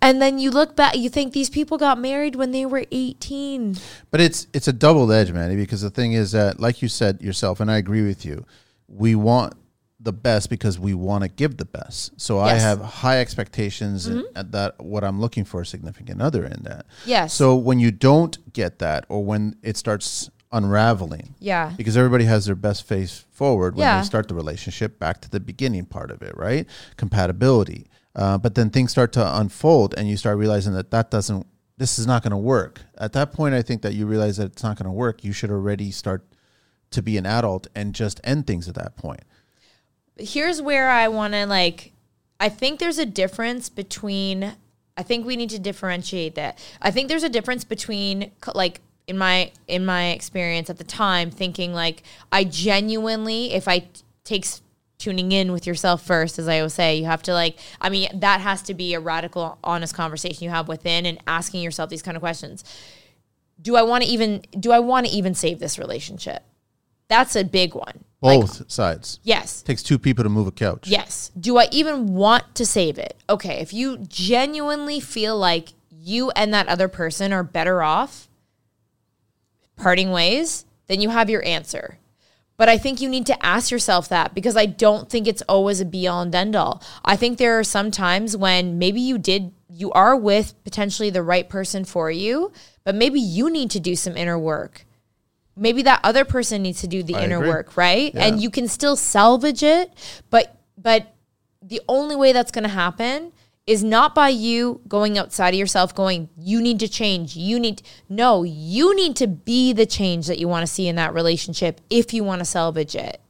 [0.00, 3.76] And then you look back, you think these people got married when they were 18.
[4.10, 7.20] But it's it's a double edge, Manny, because the thing is that, like you said
[7.20, 8.44] yourself, and I agree with you,
[8.86, 9.54] we want
[10.00, 12.20] the best because we want to give the best.
[12.20, 12.54] So yes.
[12.54, 14.20] I have high expectations mm-hmm.
[14.36, 16.86] at that what I'm looking for a significant other in that.
[17.04, 17.34] Yes.
[17.34, 21.34] So when you don't get that, or when it starts unraveling.
[21.38, 21.72] Yeah.
[21.76, 24.00] Because everybody has their best face forward when yeah.
[24.00, 26.66] they start the relationship back to the beginning part of it, right?
[26.96, 27.86] Compatibility.
[28.14, 31.98] Uh, but then things start to unfold and you start realizing that that doesn't, this
[31.98, 32.80] is not going to work.
[32.96, 35.22] At that point, I think that you realize that it's not going to work.
[35.22, 36.24] You should already start
[36.90, 39.20] to be an adult and just end things at that point.
[40.16, 41.92] Here's where I want to like,
[42.40, 44.56] I think there's a difference between
[44.98, 46.58] I think we need to differentiate that.
[46.82, 51.30] I think there's a difference between like in my in my experience at the time
[51.30, 53.88] thinking like I genuinely if I
[54.22, 54.60] takes
[54.98, 58.20] tuning in with yourself first as I always say you have to like I mean
[58.20, 62.02] that has to be a radical honest conversation you have within and asking yourself these
[62.02, 62.62] kind of questions.
[63.60, 66.44] Do I want to even do I want to even save this relationship?
[67.08, 68.04] That's a big one.
[68.20, 69.20] Both like, sides.
[69.22, 69.62] Yes.
[69.62, 70.86] Takes two people to move a couch.
[70.86, 71.30] Yes.
[71.40, 73.16] Do I even want to save it?
[73.30, 78.27] Okay if you genuinely feel like you and that other person are better off
[79.78, 81.98] parting ways, then you have your answer.
[82.56, 85.80] But I think you need to ask yourself that because I don't think it's always
[85.80, 86.82] a be all and end all.
[87.04, 91.22] I think there are some times when maybe you did, you are with potentially the
[91.22, 94.84] right person for you, but maybe you need to do some inner work.
[95.56, 97.48] Maybe that other person needs to do the I inner agree.
[97.48, 98.12] work, right?
[98.12, 98.26] Yeah.
[98.26, 99.92] And you can still salvage it,
[100.30, 101.14] but but
[101.62, 103.32] the only way that's going to happen
[103.68, 107.36] is not by you going outside of yourself going you need to change.
[107.36, 110.96] You need no you need to be the change that you want to see in
[110.96, 113.20] that relationship if you want to salvage it.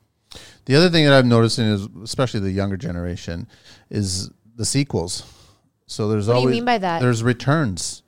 [0.67, 3.49] The other thing that i'm noticing is especially the younger generation
[3.91, 5.25] is the sequels.
[5.87, 7.01] So there's what always do you mean by that?
[7.01, 8.03] there's returns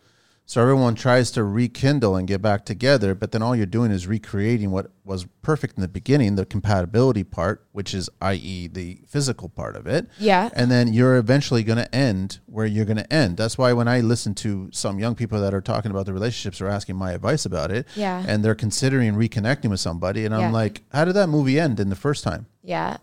[0.51, 4.09] so everyone tries to rekindle and get back together, but then all you're doing is
[4.09, 8.67] recreating what was perfect in the beginning, the compatibility part, which is i.e.
[8.67, 10.09] the physical part of it.
[10.19, 10.51] Yeah.
[10.53, 13.37] And then you're eventually going to end where you're going to end.
[13.37, 16.61] That's why when I listen to some young people that are talking about the relationships
[16.61, 18.25] or asking my advice about it, yeah.
[18.27, 20.51] and they're considering reconnecting with somebody, and I'm yeah.
[20.51, 22.47] like, how did that movie end in the first time?
[22.65, 22.97] Yeah.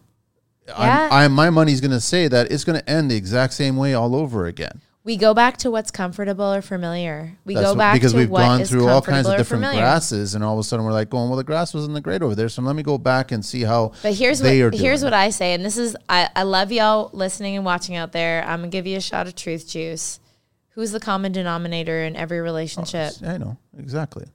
[0.76, 1.10] I'm, yeah.
[1.14, 3.94] I'm, my money's going to say that it's going to end the exact same way
[3.94, 7.38] all over again we go back to what's comfortable or familiar.
[7.46, 9.80] We That's go back because to we've what gone through all kinds of different familiar.
[9.80, 12.22] grasses, and all of a sudden we're like going, well, the grass wasn't the great
[12.22, 13.94] over there, so let me go back and see how.
[14.04, 17.56] But here's what here's what I say, and this is I, I love y'all listening
[17.56, 18.44] and watching out there.
[18.44, 20.20] I'm gonna give you a shot of truth juice.
[20.72, 23.14] Who's the common denominator in every relationship?
[23.24, 24.26] Oh, I know exactly.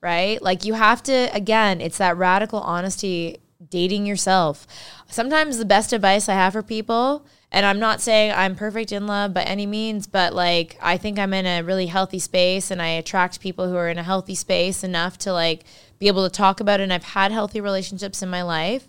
[0.00, 1.82] Right, like you have to again.
[1.82, 3.36] It's that radical honesty,
[3.68, 4.66] dating yourself.
[5.10, 9.06] Sometimes the best advice I have for people and I'm not saying I'm perfect in
[9.06, 12.80] love by any means, but like I think I'm in a really healthy space and
[12.80, 15.64] I attract people who are in a healthy space enough to like
[15.98, 16.84] be able to talk about it.
[16.84, 18.86] And I've had healthy relationships in my life.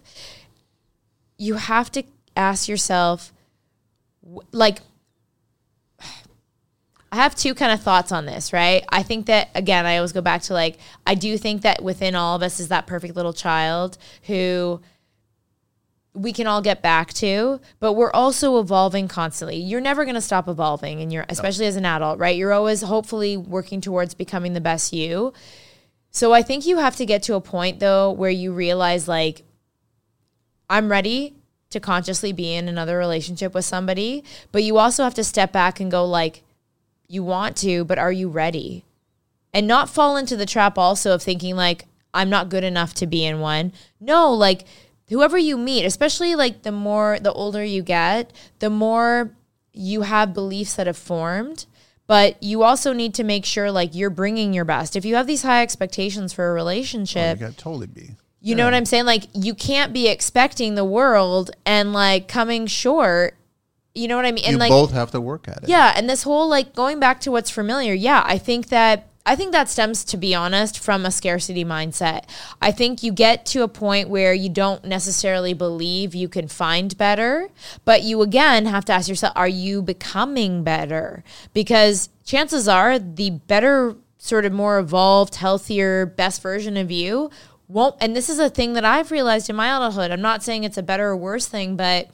[1.38, 2.04] You have to
[2.36, 3.34] ask yourself,
[4.52, 4.80] like,
[7.12, 8.86] I have two kind of thoughts on this, right?
[8.90, 12.16] I think that again, I always go back to like I do think that within
[12.16, 14.82] all of us is that perfect little child who
[16.14, 19.56] we can all get back to, but we're also evolving constantly.
[19.56, 22.36] You're never going to stop evolving and you're especially as an adult, right?
[22.36, 25.34] You're always hopefully working towards becoming the best you.
[26.10, 29.44] So I think you have to get to a point though where you realize like
[30.70, 31.36] I'm ready
[31.70, 35.80] to consciously be in another relationship with somebody, but you also have to step back
[35.80, 36.44] and go like
[37.08, 38.84] you want to, but are you ready?
[39.54, 43.08] And not fall into the trap also of thinking like I'm not good enough to
[43.08, 43.72] be in one.
[44.02, 44.66] No, like
[45.12, 49.32] whoever you meet, especially like the more the older you get, the more
[49.74, 51.66] you have beliefs that have formed
[52.08, 54.98] but you also need to make sure like you're bringing your best.
[54.98, 58.18] If you have these high expectations for a Oh, relationship, you got totally be.
[58.42, 59.06] you know what I'm saying?
[59.06, 63.38] Like you can't be expecting the world and like coming short.
[63.96, 64.44] You know what I mean?
[64.44, 65.70] And you like both have to work at it.
[65.70, 67.94] yeah, and this whole like going back to what's familiar.
[67.94, 72.24] Yeah, I think that I think that stems to be honest from a scarcity mindset.
[72.62, 76.98] I think you get to a point where you don't necessarily believe you can find
[76.98, 77.50] better,
[77.86, 81.24] but you again have to ask yourself are you becoming better?
[81.54, 87.30] Because chances are the better sort of more evolved, healthier, best version of you
[87.72, 90.12] won't and this is a thing that I've realized in my adulthood.
[90.12, 92.10] I'm not saying it's a better or worse thing, but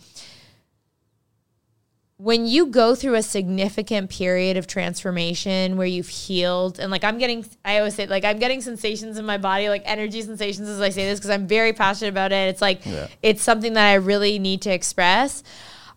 [2.20, 7.18] when you go through a significant period of transformation where you've healed and like i'm
[7.20, 10.82] getting i always say like i'm getting sensations in my body like energy sensations as
[10.82, 13.08] i say this because i'm very passionate about it it's like Yeah.
[13.22, 15.44] it's something that i really need to express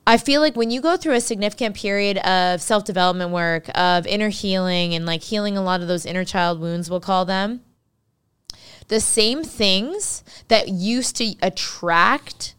[0.07, 4.29] i feel like when you go through a significant period of self-development work of inner
[4.29, 7.63] healing and like healing a lot of those inner child wounds we'll call them
[8.89, 12.55] the same things that used to attract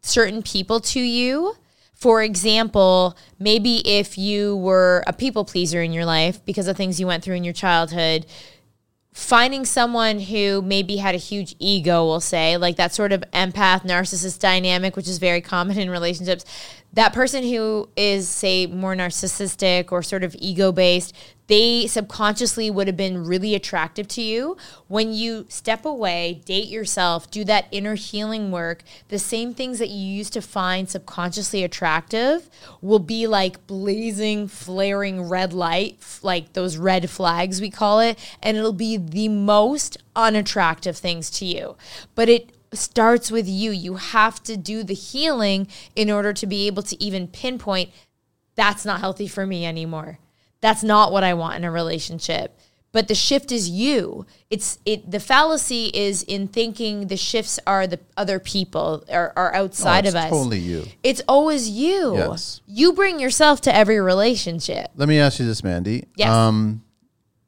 [0.00, 1.56] certain people to you.
[2.00, 6.98] For example, maybe if you were a people pleaser in your life because of things
[6.98, 8.24] you went through in your childhood,
[9.12, 13.82] finding someone who maybe had a huge ego, we'll say, like that sort of empath
[13.82, 16.44] narcissist dynamic, which is very common in relationships.
[16.92, 21.14] That person who is, say, more narcissistic or sort of ego based,
[21.46, 24.56] they subconsciously would have been really attractive to you.
[24.86, 29.88] When you step away, date yourself, do that inner healing work, the same things that
[29.88, 32.48] you used to find subconsciously attractive
[32.80, 38.56] will be like blazing, flaring red light, like those red flags we call it, and
[38.56, 41.76] it'll be the most unattractive things to you.
[42.14, 43.70] But it starts with you.
[43.70, 45.66] You have to do the healing
[45.96, 47.90] in order to be able to even pinpoint
[48.56, 50.18] that's not healthy for me anymore.
[50.60, 52.58] That's not what I want in a relationship.
[52.92, 54.26] But the shift is you.
[54.50, 59.54] It's it the fallacy is in thinking the shifts are the other people are, are
[59.54, 60.24] outside Oh, of us.
[60.24, 60.30] it's.
[60.30, 60.84] Totally you.
[61.04, 62.16] It's always you.
[62.16, 62.60] Yes.
[62.66, 64.90] You bring yourself to every relationship.
[64.96, 66.06] Let me ask you this, Mandy.
[66.16, 66.28] Yes.
[66.28, 66.82] Um,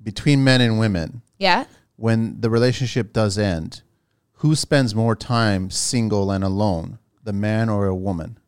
[0.02, 1.64] between men and women, Yeah.
[1.96, 3.82] when the relationship does end,
[4.42, 8.38] who spends more time single and alone, the man or a woman?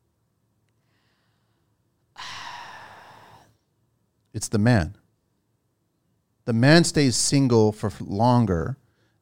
[4.33, 4.97] It's the man.
[6.45, 8.77] The man stays single for longer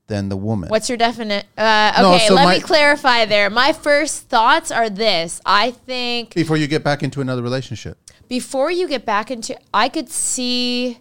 [0.06, 0.70] than the woman.
[0.70, 1.44] What's your definite?
[1.56, 3.50] Uh, No, okay, so let my- me clarify there.
[3.50, 5.38] My first thoughts are this.
[5.44, 7.98] I think Before you get back into another relationship.
[8.26, 10.98] before you get back into i could see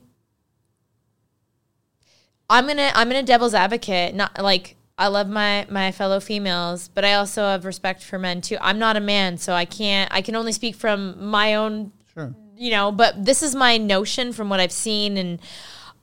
[2.49, 7.04] i'm gonna i'm gonna devil's advocate not like i love my my fellow females but
[7.04, 10.22] i also have respect for men too i'm not a man so i can't i
[10.22, 10.99] can only speak from
[11.38, 12.34] my own Sure.
[12.58, 15.16] you know, but this is my notion from what I've seen.
[15.16, 15.39] And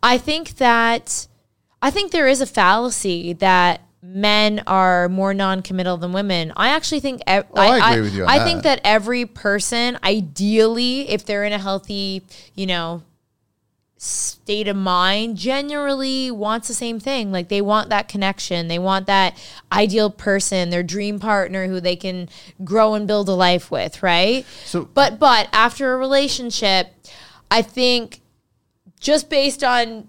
[0.03, 1.27] I think that,
[1.83, 6.51] I think there is a fallacy that men are more non-committal than women.
[6.57, 8.45] I actually think, ev- Oh, I agree with you on I that.
[8.47, 12.23] think that every person, ideally, if they're in a healthy,
[12.55, 13.03] you know,
[14.01, 17.33] state of mind generally wants the same thing.
[17.33, 18.69] Like they want that connection.
[18.69, 19.37] They want that
[19.73, 22.29] ideal person their dream partner who they can
[22.65, 24.47] grow and build a life with right?
[24.65, 26.95] So- but but after a relationship
[27.51, 28.21] i think
[29.01, 30.09] just based on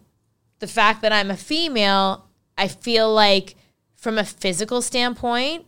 [0.60, 2.26] the fact that i'm a female
[2.58, 3.56] i feel like
[3.96, 5.66] from a physical standpoint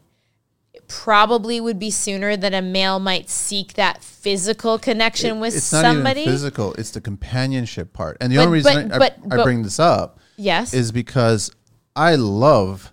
[0.88, 5.84] probably would be sooner that a male might seek that physical connection with it's not
[5.84, 8.18] somebody even physical, it's the companionship part.
[8.20, 10.92] And the But- only reason but- I, but- I but- bring this up yes is
[10.92, 11.52] because
[11.96, 12.92] I love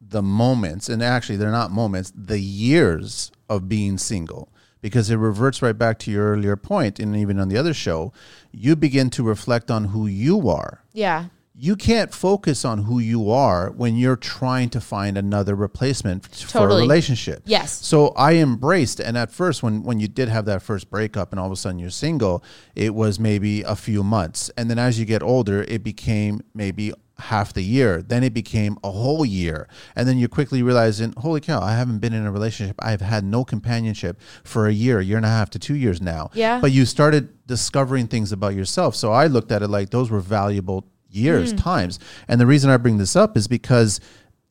[0.00, 4.48] the moments, and actually, they're not moments, the years of being single.
[4.82, 8.12] Because it reverts right back to your earlier point, and even on the other show,
[8.50, 10.82] you begin to reflect on who you are.
[10.92, 11.26] yeah
[11.62, 16.50] you can't focus on who you are when you're trying to find another replacement f-
[16.50, 17.42] for a relationship.
[17.44, 17.84] Yes.
[17.84, 21.38] So I embraced, and at first, when when you did have that first breakup, and
[21.38, 22.42] all of a sudden you're single,
[22.74, 26.94] it was maybe a few months, and then as you get older, it became maybe
[27.18, 28.00] half the year.
[28.00, 31.98] Then it became a whole year, and then you quickly realizing, holy cow, I haven't
[31.98, 32.76] been in a relationship.
[32.78, 36.30] I've had no companionship for a year, year and a half to two years now.
[36.32, 36.58] Yeah.
[36.58, 38.96] But you started discovering things about yourself.
[38.96, 41.58] So I looked at it like those were valuable years, hmm.
[41.58, 41.98] times.
[42.28, 44.00] And the reason I bring this up is because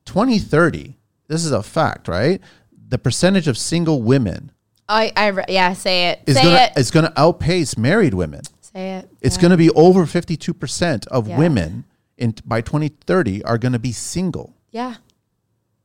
[0.06, 0.98] 2030,
[1.28, 2.40] this is a fact, right?
[2.88, 4.52] The percentage of single women
[4.88, 6.20] I, I, yeah, say it.
[6.26, 6.72] is say gonna it.
[6.76, 8.42] is gonna outpace married women.
[8.60, 9.08] say it.
[9.20, 9.42] It's Yeah.
[9.42, 11.38] gonna be over 52% of Yeah.
[11.38, 11.84] women
[12.18, 14.56] in by 2030 are gonna be single.
[14.72, 14.96] Yeah.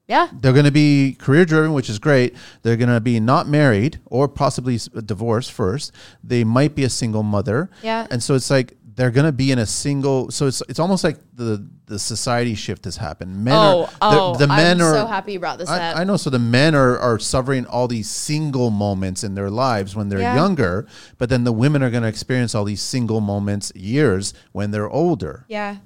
[0.07, 0.29] Yeah.
[0.39, 2.35] They're going to be career driven, which is great.
[2.61, 5.91] They're going to be not married or possibly divorced first.
[6.23, 7.71] They might be a single mother.
[7.81, 8.05] Yeah.
[8.11, 10.31] And so it's like they're going to be in a single.
[10.31, 13.43] So it's it's almost like the the society shift has happened.
[13.43, 14.93] Men Oh, are the, oh, the men I'm are.
[14.93, 15.79] so happy you brought this up.
[15.97, 16.17] I, I know.
[16.17, 20.19] So the men are are suffering all these single moments in their lives when they're
[20.21, 20.35] Yeah.
[20.35, 20.87] younger,
[21.17, 24.89] but then the women are going to experience all these single moments years when they're
[24.89, 25.45] older.
[25.47, 25.77] yeah.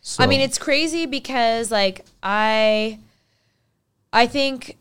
[0.00, 3.00] So, I mean, it's crazy because like I,
[4.12, 4.76] I think,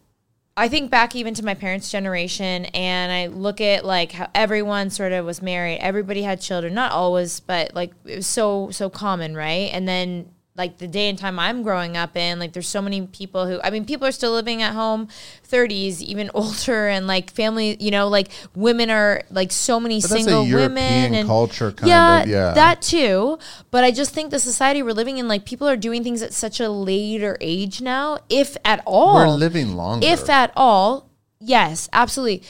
[0.57, 4.89] I think back even to my parents' generation, and I look at like how everyone
[4.89, 5.79] sort of was married.
[5.79, 9.69] Everybody had children, not always, but like it was so so common, right?
[9.73, 13.05] And then like the day and time I'm growing up in, like there's so many
[13.07, 15.09] people who I mean, people are still living at home,
[15.49, 20.11] 30s, even older, and like family, you know, like women are like so many But
[20.11, 22.53] single women and culture kind yeah, of, yeah.
[22.53, 23.37] that too.
[23.69, 26.33] But I just think the society we're living in, like people are doing things at
[26.33, 29.15] such a later age now, if at all.
[29.15, 30.07] we're living longer.
[30.07, 32.43] If at all, yes, absolutely.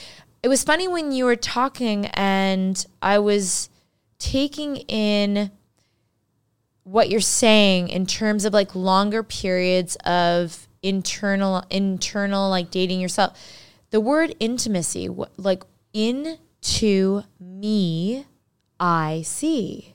[0.44, 3.68] It was funny when you were talking and I was
[4.18, 5.50] taking in
[6.86, 13.36] what you're saying in terms of like longer periods of internal internal like dating yourself.
[13.90, 18.26] The word intimacy, like into me,
[18.78, 19.94] I see.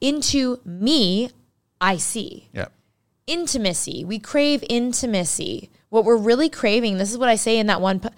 [0.00, 1.30] Into me,
[1.78, 2.68] I see yeah.
[3.26, 4.02] intimacy.
[4.04, 5.70] We crave intimacy.
[5.90, 8.00] What we're really craving, this is what I say in that one.
[8.00, 8.10] po-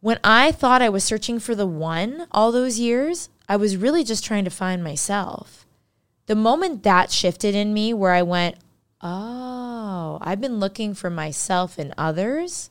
[0.00, 4.02] When I thought I was searching for the one all those years, I was really
[4.02, 5.65] just trying to find myself.
[6.26, 8.56] The moment that shifted in me, where I went,
[9.00, 12.70] oh, I've been looking for myself and others,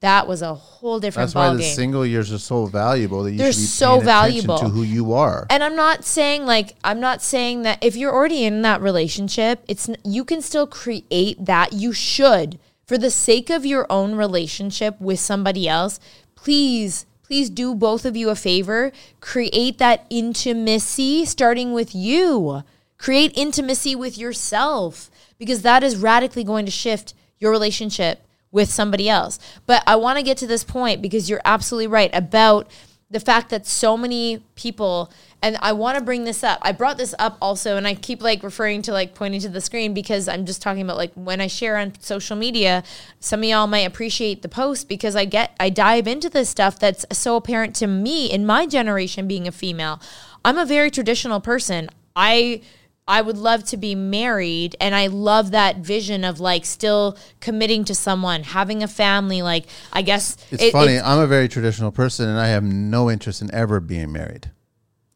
[0.00, 3.38] that was a whole different That's why the single years are so valuable that you
[3.38, 4.58] They're should be so valuable.
[4.58, 5.46] to who you are.
[5.50, 9.62] and I'm not saying like I'm not saying that if you're already in that relationship,
[9.68, 11.74] it's you can still create that.
[11.74, 16.00] You should for the sake of your own relationship with somebody else.
[16.34, 18.92] Please, please do both of you a favor.
[19.20, 22.62] Create that intimacy starting with you.
[23.00, 28.20] Create intimacy with yourself because that is radically going to shift your relationship
[28.52, 29.38] with somebody else.
[29.64, 32.70] But I want to get to this point because you're absolutely right about
[33.10, 35.10] the fact that so many people
[35.42, 36.58] and I want to bring this up.
[36.60, 39.62] I brought this up also and I keep like referring to like pointing to the
[39.62, 42.84] screen because I'm just talking about like when I share on social media,
[43.18, 46.78] some of y'all might appreciate the post because I get I dive into this stuff
[46.78, 50.00] that's so apparent to me in my generation being a female.
[50.44, 51.88] I'm a very traditional person.
[52.14, 52.60] I
[53.08, 57.84] I would love to be married and I love that vision of like still committing
[57.86, 60.98] to someone, having a family like I guess It's it- funny.
[61.00, 64.50] I'm a very traditional person, and I have no interest in ever being married.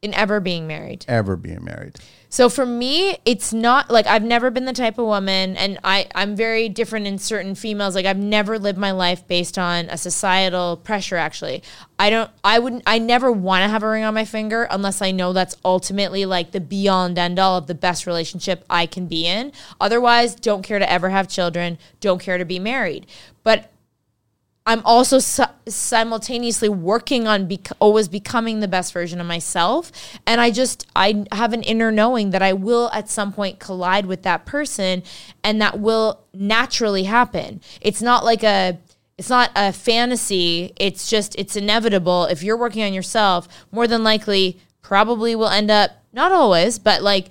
[0.02, 1.04] in ever being married.
[1.08, 1.96] Ever being married.
[2.34, 6.08] So for me, it's not like I've never been the type of woman, and I
[6.16, 7.94] I'm very different in certain females.
[7.94, 11.14] Like I've never lived my life based on a societal pressure.
[11.14, 11.62] Actually,
[11.96, 12.28] I don't.
[12.42, 12.82] I wouldn't.
[12.88, 16.26] I never want to have a ring on my finger unless I know that's ultimately
[16.26, 19.52] like the beyond end all of the best relationship I can be in.
[19.80, 21.78] Otherwise, don't care to ever have children.
[22.00, 23.06] Don't care to be married.
[23.44, 23.70] But
[24.66, 29.92] I'm also si- simultaneously working on bec- always becoming the best version of myself.
[30.26, 34.06] And I just, I have an inner knowing that I will at some point collide
[34.06, 35.02] with that person
[35.42, 37.60] and that will naturally happen.
[37.82, 38.78] It's not like a,
[39.18, 40.72] it's not a fantasy.
[40.76, 42.24] It's just, it's inevitable.
[42.24, 47.02] If you're working on yourself, more than likely, probably will end up, not always, but
[47.02, 47.28] like,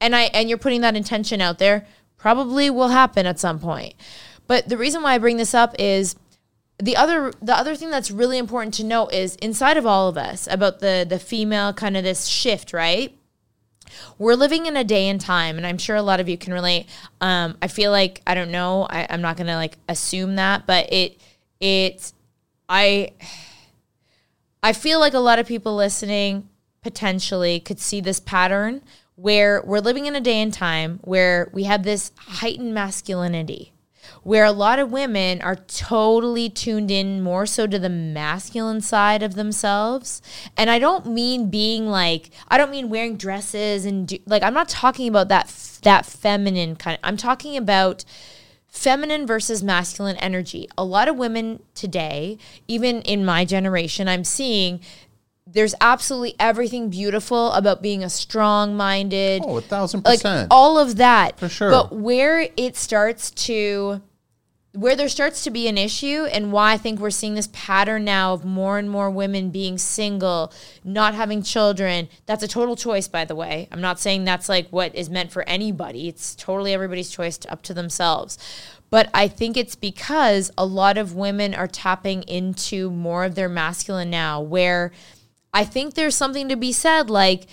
[0.00, 3.94] and I, and you're putting that intention out there, probably will happen at some point.
[4.46, 6.16] But the reason why I bring this up is
[6.82, 10.18] the other the other thing that's really important to note is inside of all of
[10.18, 13.16] us about the the female kind of this shift, right?
[14.18, 16.52] We're living in a day and time, and I'm sure a lot of you can
[16.52, 16.86] relate.
[17.20, 18.88] Um, I feel like I don't know.
[18.90, 21.20] I, I'm not gonna like assume that, but it
[21.60, 22.12] it
[22.68, 23.12] I
[24.60, 26.48] I feel like a lot of people listening
[26.82, 28.82] potentially could see this pattern
[29.14, 33.71] where we're living in a day and time where we have this heightened masculinity
[34.22, 39.22] where a lot of women are totally tuned in more so to the masculine side
[39.22, 40.22] of themselves.
[40.56, 44.54] And I don't mean being like I don't mean wearing dresses and do, like I'm
[44.54, 45.48] not talking about that
[45.82, 46.96] that feminine kind.
[46.96, 48.04] Of, I'm talking about
[48.68, 50.68] feminine versus masculine energy.
[50.78, 54.80] A lot of women today, even in my generation, I'm seeing
[55.46, 59.42] there's absolutely everything beautiful about being a strong minded.
[59.44, 60.42] Oh, a thousand percent.
[60.42, 61.38] Like all of that.
[61.38, 61.70] For sure.
[61.70, 64.00] But where it starts to
[64.74, 68.04] where there starts to be an issue and why I think we're seeing this pattern
[68.04, 70.50] now of more and more women being single,
[70.82, 72.08] not having children.
[72.24, 73.68] That's a total choice, by the way.
[73.70, 76.08] I'm not saying that's like what is meant for anybody.
[76.08, 78.38] It's totally everybody's choice to, up to themselves.
[78.88, 83.48] But I think it's because a lot of women are tapping into more of their
[83.48, 84.92] masculine now, where
[85.52, 87.46] I think there's something to be said like,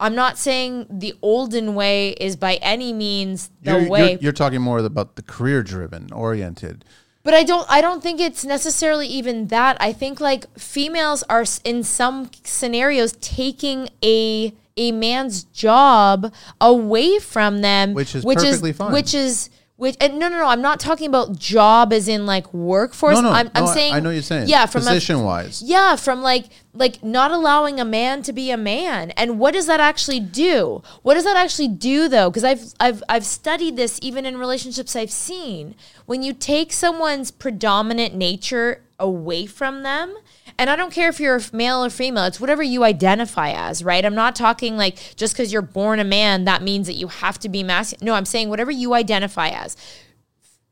[0.00, 4.10] I'm not saying the olden way is by any means the you're, way.
[4.12, 6.84] You're, you're talking more about the career driven, oriented.
[7.24, 9.76] But I don't I don't think it's necessarily even that.
[9.80, 17.60] I think like females are in some scenarios taking a a man's job away from
[17.60, 18.92] them Which is which perfectly is, fine.
[18.92, 19.50] Which is
[19.82, 23.16] which and no no no, I'm not talking about job as in like workforce.
[23.16, 24.48] No, no, I'm, I'm no, I- saying I know you're saying.
[24.48, 25.60] Yeah, from a Position wise.
[25.60, 29.10] yeah, from like like not allowing a man to be a man.
[29.16, 30.84] And what does that actually do?
[31.02, 32.30] What does that actually do though?
[32.30, 35.74] Because I've I've I've studied this even in relationships I've seen.
[36.06, 40.14] When you take someone's predominant nature away from them,
[40.58, 44.04] and I don't care if you're male or female, it's whatever you identify as, right?
[44.04, 47.38] I'm not talking like just because you're born a man, that means that you have
[47.40, 48.06] to be masculine.
[48.06, 49.76] No, I'm saying whatever you identify as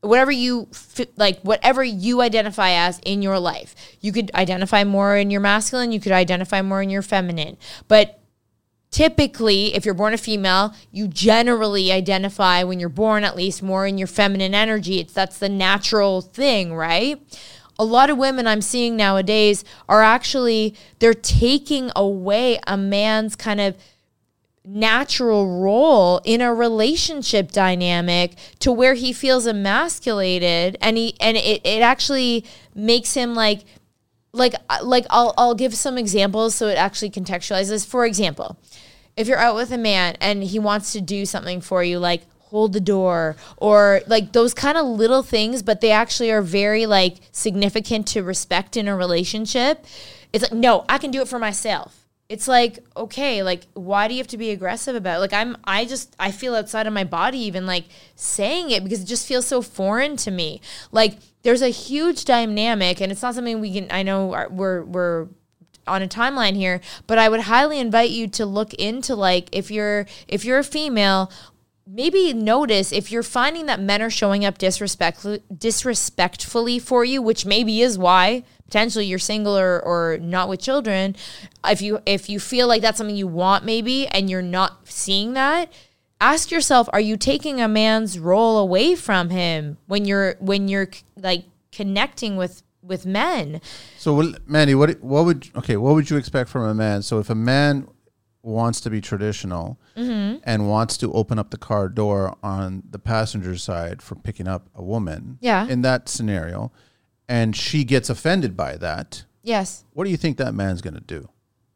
[0.01, 0.69] whatever you
[1.17, 5.93] like whatever you identify as in your life you could identify more in your masculine
[5.93, 7.57] you could identify more in your feminine
[7.87, 8.19] but
[8.91, 13.87] typically if you're born a female you generally identify when you're born at least more
[13.87, 17.21] in your feminine energy it's that's the natural thing right
[17.81, 23.61] a lot of women i'm seeing nowadays are actually they're taking away a man's kind
[23.61, 23.75] of
[24.65, 31.61] natural role in a relationship dynamic to where he feels emasculated and he and it,
[31.65, 33.65] it actually makes him like
[34.33, 37.87] like like I'll I'll give some examples so it actually contextualizes.
[37.87, 38.59] For example,
[39.17, 42.23] if you're out with a man and he wants to do something for you like
[42.51, 46.87] hold the door or like those kind of little things but they actually are very
[46.87, 49.85] like significant to respect in a relationship.
[50.33, 51.97] It's like no, I can do it for myself.
[52.29, 55.21] It's like okay like why do you have to be aggressive about it?
[55.21, 57.85] Like i'm i just i feel outside of my body even like
[58.15, 60.61] saying it because it just feels so foreign to me.
[60.93, 65.29] Like there's a huge dynamic and it's not something we can i know we're we're
[65.87, 69.71] on a timeline here but i would highly invite you to look into like if
[69.71, 71.31] you're if you're a female
[71.93, 75.27] maybe notice if you're finding that men are showing up disrespect
[75.57, 81.17] disrespectfully for you, which maybe is why potentially you're single or, or not with children.
[81.65, 85.33] If you if you feel like that's something you want maybe and you're not seeing
[85.35, 85.73] that,
[86.21, 90.91] ask yourself, are you taking a man's role away from him when you're when you're
[91.17, 93.61] like connecting with with men?
[93.99, 95.77] So, Mandy, what what would okay?
[95.77, 97.03] What would you expect from a man?
[97.03, 97.89] So, if a man
[98.43, 100.39] wants to be traditional Mm-hmm.
[100.45, 104.69] and wants to open up the car door on the passenger side for picking up
[104.75, 105.67] a woman, Yeah.
[105.67, 106.73] in that scenario,
[107.29, 109.85] and she gets offended by that, Yes.
[109.93, 111.29] what do you think that man's going to do?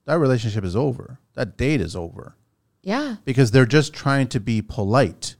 [0.07, 1.19] That relationship is over.
[1.35, 2.35] That date is over
[2.83, 3.17] Yeah.
[3.25, 5.37] because they're just trying to be polite.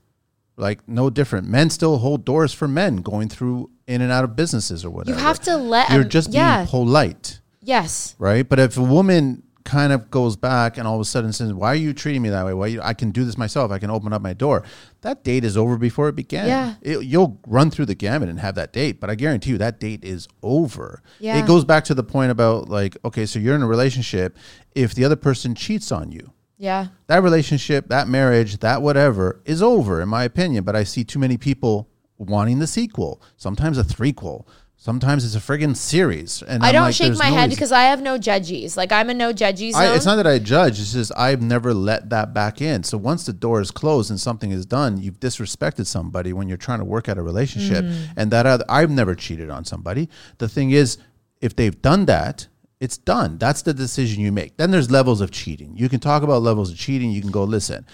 [0.57, 1.47] Like no different.
[1.49, 5.17] Men still hold doors for men going through in and out of businesses or whatever.
[5.17, 6.57] You have to let You're um, just yeah.
[6.59, 8.15] being polite yes.
[8.19, 8.47] right?
[8.47, 11.73] But if a woman kind of goes back and all of a sudden says, "Why
[11.73, 12.53] are you treating me that way?
[12.53, 13.71] Why you, I can do this myself?
[13.71, 14.63] I can open up my door."
[15.01, 16.47] That date is over before it began.
[16.47, 16.75] Yeah.
[16.81, 19.79] It- you'll run through the gamut and have that date, but I guarantee you that
[19.79, 21.01] date is over.
[21.19, 21.37] Yeah.
[21.37, 24.37] It goes back to the point about like, okay, so you're in a relationship.
[24.73, 26.87] If the other person cheats on you, Yeah.
[27.07, 30.63] that relationship, that marriage, that whatever is over, in my opinion.
[30.63, 34.45] But I see too many people wanting the sequel, sometimes a threequel.
[34.77, 37.43] Sometimes it's a friggin' series, and I I'm don't like, shake there's my no head
[37.45, 38.77] reason- because I have no judgies.
[38.77, 39.81] Like I'm a no judgies zone.
[39.81, 40.79] I, it's not that I judge.
[40.79, 42.83] It's just I've never let that back in.
[42.83, 46.57] So once the door is closed and something is done, you've disrespected somebody when you're
[46.57, 47.83] trying to work out a relationship.
[47.85, 48.07] Mm.
[48.17, 50.07] And that other, I've never cheated on somebody.
[50.37, 50.97] The thing is,
[51.41, 52.47] if they've done that,
[52.79, 53.37] it's done.
[53.39, 54.57] That's the decision you make.
[54.57, 55.75] Then there's levels of cheating.
[55.77, 57.09] You can talk about levels of cheating.
[57.09, 57.85] You can go listen.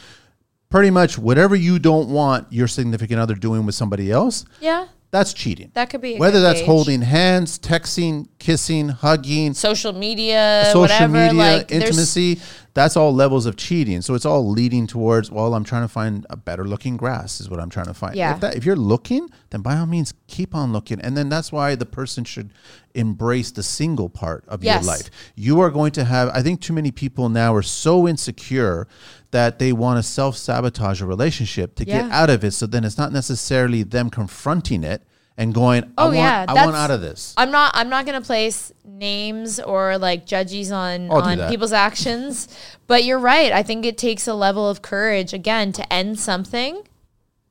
[0.70, 4.88] Pretty much whatever you don't want your significant other doing with somebody else, yeah.
[5.12, 5.72] That's cheating.
[5.74, 6.66] That could be Whether that's gauge.
[6.68, 11.12] holding hands, texting, kissing, hugging, social media, social whatever.
[11.14, 12.40] media, like there's- intimacy.
[12.74, 14.02] That's all levels of cheating.
[14.02, 17.50] So it's all leading towards, well, I'm trying to find a better looking grass, is
[17.50, 18.16] what I'm trying to find.
[18.16, 18.36] Yeah.
[18.36, 21.02] If, that, if you're looking, then by all means, keep on looking.
[21.02, 22.54] And then that's why the person should
[22.96, 24.84] embrace the single part of Yes.
[24.84, 25.10] your life.
[25.36, 28.88] You are going to have, I think too many people now are so insecure
[29.32, 32.52] that they want to self sabotage a relationship to get out of it.
[32.52, 35.04] So then it's not necessarily them confronting it
[35.38, 37.34] and going, I Oh, want, yeah, I want out of this.
[37.38, 42.48] I'm not I'm not gonna place names or like judges on I'll on people's actions.
[42.88, 43.54] But you're right.
[43.54, 46.84] I think it takes a level of courage again to end something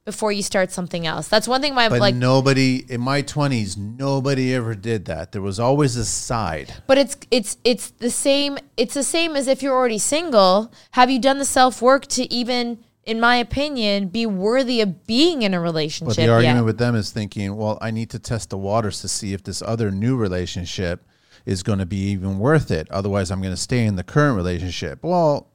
[0.05, 1.29] before you start something else.
[1.29, 5.33] That's one thing my But like nobody in my 20s, nobody ever did that.
[5.33, 6.75] There was always a side.
[6.87, 10.71] but it's it's it's the same it's the same as if you're already single.
[10.93, 15.43] Have you done the self work to even in my opinion, be worthy of being
[15.43, 16.17] in a relationship.
[16.17, 16.65] But the argument yet?
[16.65, 19.63] with them is thinking, well, I need to test the waters to see if this
[19.63, 21.05] other new relationship
[21.47, 22.91] is going to be even worth it.
[22.91, 25.03] Otherwise, I'm going to stay in the current relationship.
[25.03, 25.49] Well,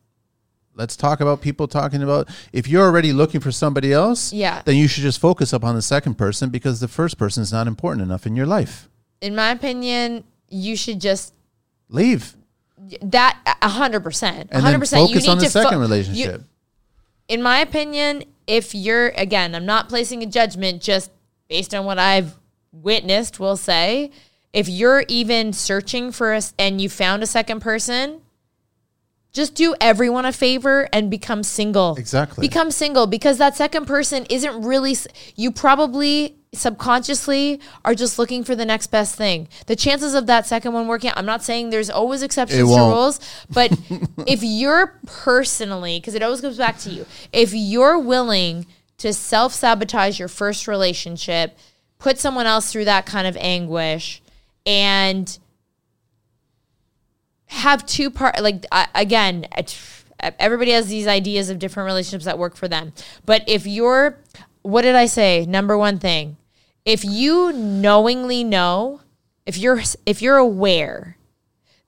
[0.74, 4.62] let's talk about people talking about if you're already looking for somebody else, Yeah.
[4.66, 7.68] then you should just focus upon the second person because the first person is not
[7.68, 8.90] important enough in your life.
[9.22, 11.34] in my opinion, you should just
[11.90, 12.36] Leave
[13.02, 15.82] that a hundred percent, and hundred then focus need on the to fo- second you-
[15.82, 16.42] relationship.
[17.28, 21.12] In my opinion, if you're again, I'm not placing a judgment just
[21.50, 22.38] based on what I've
[22.72, 23.40] witnessed.
[23.40, 24.12] We'll say
[24.54, 28.22] if you're even searching for us and you found a second person,
[29.34, 31.96] just do everyone a favor and become single.
[31.98, 32.48] Exactly.
[32.48, 34.96] Become single because that second person isn't really.
[35.36, 39.48] You probably subconsciously are just looking for the next best thing.
[39.68, 42.66] The chances of that second one working out, I'm not saying there's always exceptions to
[42.66, 43.72] rules, but
[44.28, 48.66] if you're personally, because it always goes back to you, if you're willing
[48.98, 51.58] to self sabotage your first relationship,
[52.00, 54.22] put someone else through that kind of anguish,
[54.66, 55.38] and
[57.48, 59.46] have two part like I again
[60.40, 62.94] everybody has these ideas of different relationships that work for them.
[63.26, 64.18] But if you're
[64.62, 65.46] what did i say?
[65.46, 66.38] Number one thing
[66.86, 69.02] if you knowingly know
[69.46, 71.18] if you're if you're aware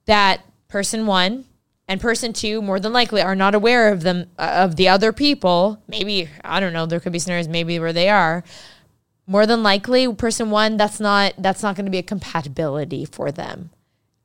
[0.05, 1.45] that person one
[1.87, 5.13] and person two more than likely are not aware of them uh, of the other
[5.13, 8.43] people maybe i don't know there could be scenarios maybe where they are
[9.25, 13.31] more than likely person one that's not that's not going to be a compatibility for
[13.31, 13.69] them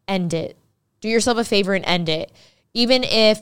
[0.09, 0.57] end it.
[1.01, 2.31] Do yourself a favor and end it.
[2.75, 3.41] Even if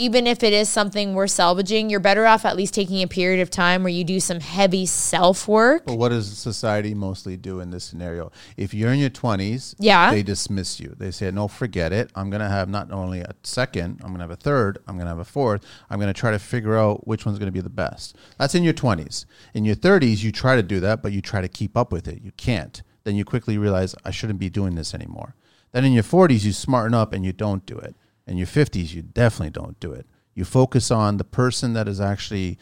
[0.00, 3.40] even if it is something worth salvaging, you're better off at least taking a period
[3.42, 5.84] of time where you do some heavy self work.
[5.84, 8.32] But what does society mostly do in this scenario?
[8.56, 10.10] If you're in your 20s, Yeah.
[10.10, 10.94] they dismiss you.
[10.96, 12.10] They say, no, forget it.
[12.14, 14.94] I'm going to have not only a second, I'm going to have a third, I'm
[14.94, 15.64] going to have a fourth.
[15.90, 18.16] I'm going to try to figure out which one's going to be the best.
[18.38, 19.26] That's in your 20s.
[19.52, 22.08] In your 30s, you try to do that, but you try to keep up with
[22.08, 22.22] it.
[22.22, 22.82] You can't.
[23.04, 25.34] Then you quickly realize, I shouldn't be doing this anymore.
[25.72, 27.94] Then in your 40s, you smarten up and you don't do it.
[28.26, 30.06] In your 50s, you definitely don't do it.
[30.34, 32.58] You focus on the person that is actually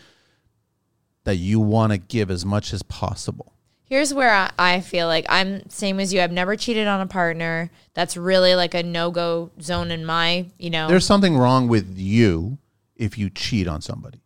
[1.24, 3.52] that you want to give as much as possible.
[3.84, 6.20] Here's where I, I feel like I'm same as you.
[6.20, 7.70] I've never cheated on a partner.
[7.94, 10.88] That's really like a no go zone in my, you know.
[10.88, 12.58] There's something wrong with you
[12.96, 14.20] if you cheat on somebody.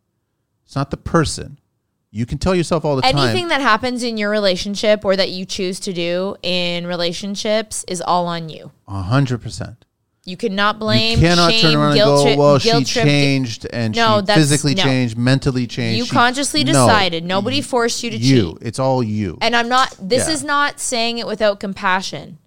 [0.65, 1.59] It's not the person.
[2.11, 3.29] You can tell yourself all the Anything time.
[3.29, 8.01] Anything that happens in your relationship or that you choose to do in relationships is
[8.01, 8.71] all on you.
[8.87, 9.85] A hundred percent.
[10.25, 11.19] You cannot blame.
[11.19, 14.73] You cannot shame, turn around and guilt go, "Well, she changed and No, she physically
[14.73, 14.83] no.
[14.83, 17.25] changed, mentally changed." You She- consciously No, decided.
[17.25, 17.67] Nobody mm-hmm.
[17.69, 18.53] forced you to you.
[18.53, 18.67] cheat.
[18.67, 19.37] It's all you.
[19.41, 20.33] And I'm not, this Yeah.
[20.33, 22.37] is not saying it without compassion,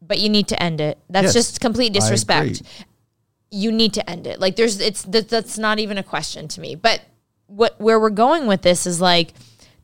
[0.00, 0.98] but you need to end it.
[1.08, 2.62] That's Yes, just complete disrespect.
[3.50, 4.38] You need to end it.
[4.38, 6.76] Like there's, it's, that, that's not even a question to me.
[6.76, 7.00] But
[7.48, 9.34] what, where we're going with this is like,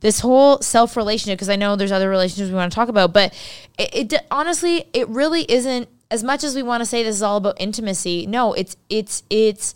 [0.01, 3.13] this whole self relationship, because I know there's other relationships we want to talk about,
[3.13, 3.35] but
[3.79, 7.23] it, it honestly, it really isn't as much as we want to say this is
[7.23, 8.27] all about intimacy.
[8.27, 9.75] No, it's, it's, it's,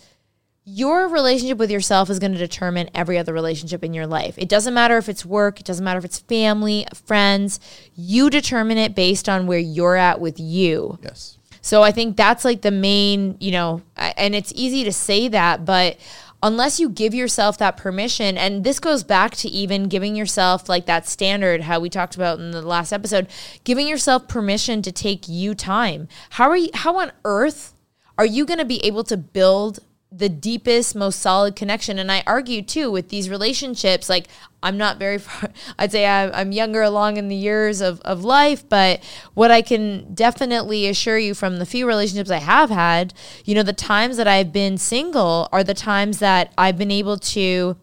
[0.64, 4.36] your relationship with yourself is going to determine every other relationship in your life.
[4.38, 7.58] It doesn't matter if it's work, it doesn't matter if it's family, friends.
[7.96, 10.98] You determine it based on where you're at with you.
[11.02, 11.38] yes.
[11.62, 15.64] So I think that's like the main, you know, and it's easy to say that,
[15.64, 15.98] but
[16.42, 20.86] unless you give yourself that permission, and this goes back to even giving yourself like
[20.86, 23.28] that standard, how we talked about in the last episode,
[23.64, 26.08] giving yourself permission to take you time.
[26.30, 27.74] How are you, how on earth
[28.16, 29.80] are you going to be able to build
[30.12, 31.98] the deepest, most solid connection?
[31.98, 34.26] And I argue too with these relationships, like
[34.62, 38.68] I'm not very far, I'd say I'm, younger along in the years of, of life,
[38.68, 39.02] but
[39.34, 43.62] what I can definitely assure you from the few relationships I have had, you know,
[43.62, 47.76] the times that I've been single are the times that I've been able to,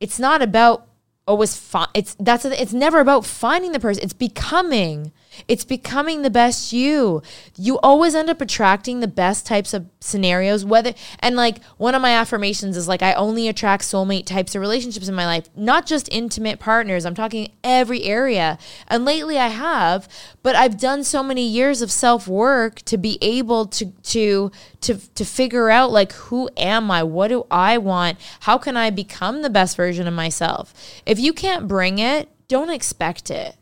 [0.00, 0.86] it's not about
[1.26, 5.12] oh, always fi- it's that's it's never about finding the person it's becoming
[5.46, 7.22] It's becoming the best you.
[7.56, 12.02] You always end up attracting the best types of scenarios, whether, and like one of
[12.02, 15.86] my affirmations is like, I only attract soulmate types of relationships in my life, not
[15.86, 17.04] just intimate partners.
[17.04, 18.58] I'm talking every area.
[18.88, 20.08] And lately I have,
[20.42, 24.50] but I've done so many years of self work to be able to, to,
[24.80, 27.02] to, to figure out like, who am I?
[27.02, 28.18] What do I want?
[28.40, 30.74] How can I become the best version of myself?
[31.06, 33.56] If you can't bring it, don't expect it.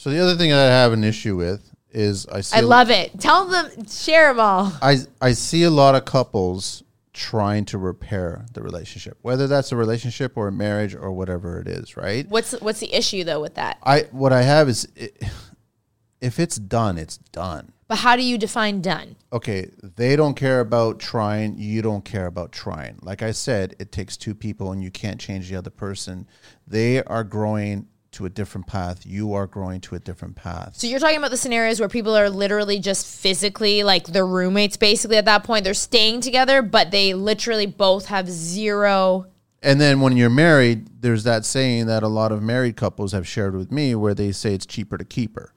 [0.00, 2.88] So the other thing that I have an issue with is I see I love
[2.88, 3.20] it.
[3.20, 4.72] Tell them, share them all.
[4.80, 6.82] I I see a lot of couples
[7.12, 11.68] trying to repair the relationship, whether that's a relationship or a marriage or whatever it
[11.68, 12.26] is, right?
[12.30, 13.76] What's what's the issue though with that?
[13.82, 15.22] I what I have is it,
[16.22, 17.74] if it's done, it's done.
[17.86, 19.16] But how do you define done?
[19.34, 23.00] Okay, they don't care about trying, you don't care about trying.
[23.02, 26.26] Like I said, it takes two people and you can't change the other person.
[26.66, 29.06] They are growing to a different path.
[29.06, 30.76] You are growing to a different path.
[30.76, 34.76] So you're talking about the scenarios where people are literally just physically like they're roommates
[34.76, 35.64] basically at that point.
[35.64, 39.26] They're staying together, but they literally both have zero
[39.62, 43.28] And then when you're married, there's that saying that a lot of married couples have
[43.28, 45.52] shared with me where they say it's cheaper to keep her.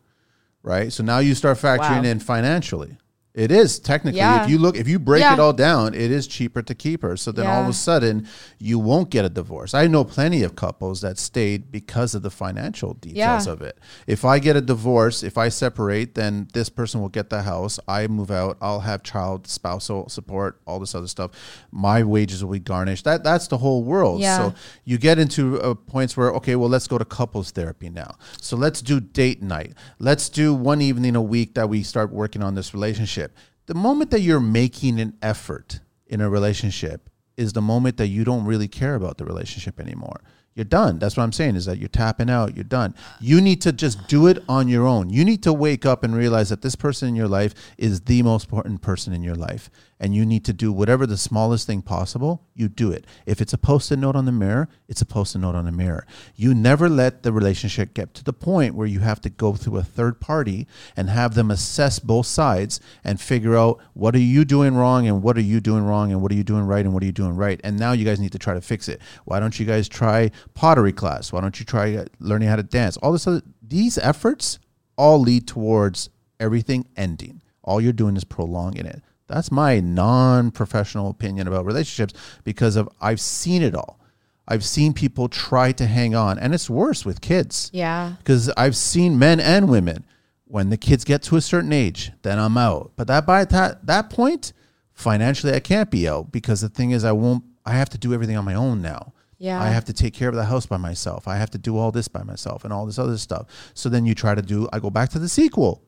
[0.61, 0.91] Right?
[0.93, 2.09] So now you start factoring Wow.
[2.11, 2.97] in financially.
[3.33, 4.43] It is technically Yeah.
[4.43, 5.33] if you look if you break Yeah.
[5.33, 7.17] it all down, it is cheaper to keep her.
[7.17, 8.27] So then all of a sudden
[8.59, 9.73] you won't get a divorce.
[9.73, 13.51] I know plenty of couples that stayed because of the financial details Yeah.
[13.51, 13.79] of it.
[14.05, 17.79] If I get a divorce, if I separate, then this person will get the house.
[17.87, 18.57] I move out.
[18.61, 21.31] I'll have child spousal support, all this other stuff.
[21.71, 23.03] My wages will be garnished.
[23.05, 24.21] That that's the whole world.
[24.21, 24.37] Yeah.
[24.37, 24.53] So
[24.85, 28.13] you get into uh, points where okay, well let's go to couples therapy now.
[28.39, 29.73] So let's do date night.
[29.97, 33.22] Let's do one evening a week that we start working on this relationship.
[33.65, 38.23] The moment that you're making an effort in a relationship is the moment that you
[38.23, 40.21] don't really care about the relationship anymore.
[40.55, 40.99] You're done.
[40.99, 42.93] That's what I'm saying is that you're tapping out, you're done.
[43.19, 45.09] You need to just do it on your own.
[45.09, 48.21] You need to wake up and realize that this person in your life is the
[48.21, 49.71] most important person in your life.
[50.03, 53.05] And you need to do whatever the smallest thing possible, you do it.
[53.25, 55.63] If it's a post it note on the mirror, it's a post it note on
[55.63, 56.05] the mirror.
[56.35, 59.77] You never let the relationship get to the point where you have to go through
[59.77, 64.43] a third party and have them assess both sides and figure out what are you
[64.43, 66.93] doing wrong and what are you doing wrong and what are you doing right and
[66.93, 67.61] what are you doing right.
[67.63, 68.99] And now you guys need to try to fix it.
[69.23, 71.31] Why don't you guys try pottery class?
[71.31, 72.97] Why don't you try uh, learning how to dance?
[72.97, 74.59] All this other these efforts
[74.97, 76.09] all lead towards
[76.41, 77.41] everything ending.
[77.63, 79.01] All you're doing is prolonging it.
[79.27, 82.13] That's my non-professional opinion about relationships
[82.43, 83.99] because of I've seen it all.
[84.47, 88.15] I've seen people try to hang on and it's worse with kids Yeah.
[88.17, 90.05] because I've seen men and women
[90.45, 92.91] when the kids get to a certain age, then I'm out.
[92.95, 94.53] But that by that that point,
[94.93, 97.43] financially, I can't be out because the thing is, I won't.
[97.65, 99.13] I have to do everything on my own now.
[99.39, 99.59] Yeah.
[99.61, 101.27] I have to take care of the house by myself.
[101.27, 103.47] I have to do all this by myself and all this other stuff.
[103.73, 104.67] So then you try to do.
[104.71, 105.81] I go back to the sequel,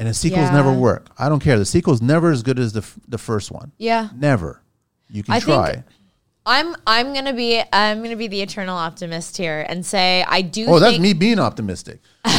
[0.00, 0.52] and the sequels Yeah.
[0.52, 1.08] never work.
[1.18, 1.58] I don't care.
[1.58, 3.70] The sequel's never as good as the f- the first one.
[3.78, 4.08] Yeah.
[4.16, 4.62] Never.
[5.08, 5.84] You can I try.
[6.46, 10.66] I'm I'm gonna be I'm gonna be the eternal optimist here and say I do
[10.68, 12.00] oh, that's me being optimistic.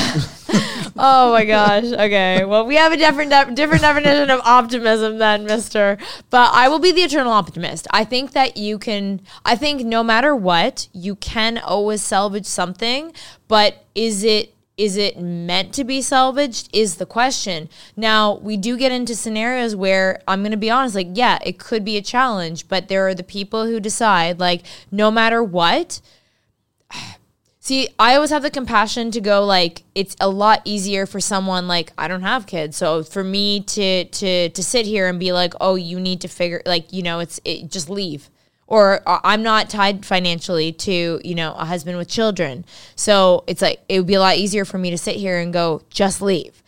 [0.98, 1.86] Oh my gosh.
[1.86, 2.44] Okay.
[2.44, 5.98] Well, we have a different de- different definition of optimism than Mister.
[6.30, 7.88] But I will be the eternal optimist.
[7.92, 9.22] I think that you can.
[9.46, 13.14] I think no matter what, you can always salvage something.
[13.48, 16.68] But is it is it meant to be salvaged?
[16.74, 17.70] Is the question.
[17.96, 20.96] Now we do get into scenarios where I'm going to be honest.
[20.96, 24.64] Like, yeah, it could be a challenge, but there are the people who decide, like,
[24.92, 26.02] no matter what.
[27.60, 31.68] See, I always have the compassion to go like it's a lot easier for someone
[31.68, 32.76] like I don't have kids.
[32.76, 36.28] So for me to to to sit here and be like, "Oh, you need to
[36.28, 38.31] figure like, you know, it's it, just leave."
[38.72, 42.64] Or uh, I'm not tied financially to, you know, a husband with children.
[42.96, 45.52] So it's like it would be a lot easier for me to sit here and
[45.52, 46.64] go, "Just leave."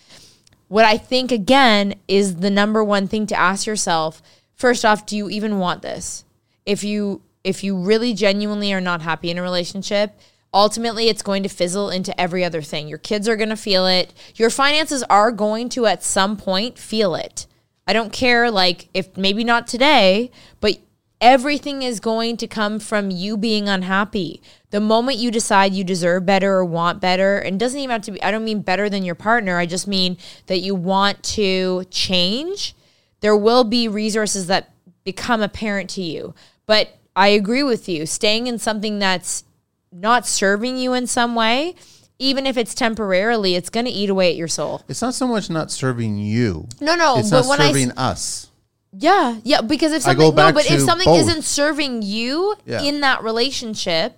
[0.68, 4.22] What I think again is the number one thing to ask yourself,
[4.54, 6.26] first off, do you even want this?
[6.66, 10.20] If you if you really genuinely are not happy in a relationship,
[10.54, 12.90] ultimately it's going to fizzle into every other thing.
[12.90, 14.14] Your kids are going to feel it.
[14.36, 17.48] Your finances are going to at some point feel it.
[17.88, 20.80] I don't care like if maybe not today, but
[21.24, 24.42] everything is going to come from you being unhappy.
[24.72, 28.12] The moment you decide you deserve better or want better, and doesn't even have to
[28.12, 30.18] be, I don't mean better than your partner, I just mean
[30.48, 32.76] that you want to change,
[33.22, 34.74] there will be resources that
[35.06, 36.36] become apparent to you.
[36.66, 39.46] But I agree with you, staying in something that's
[39.94, 41.76] not serving you in some way,
[42.20, 44.82] even if it's temporarily, it's going to eat away at your soul.
[44.90, 46.68] It's not so much not serving you.
[46.82, 48.50] No, no, It's but not when I serving us.
[48.98, 49.62] Yeah, yeah.
[49.62, 51.22] Because if I go something no, back but if to something both.
[51.22, 52.82] isn't serving you Yeah.
[52.82, 54.18] in that relationship,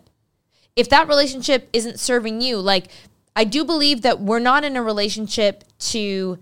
[0.75, 2.89] if that relationship isn't serving you, like
[3.35, 6.37] I do believe that we're not in a relationship to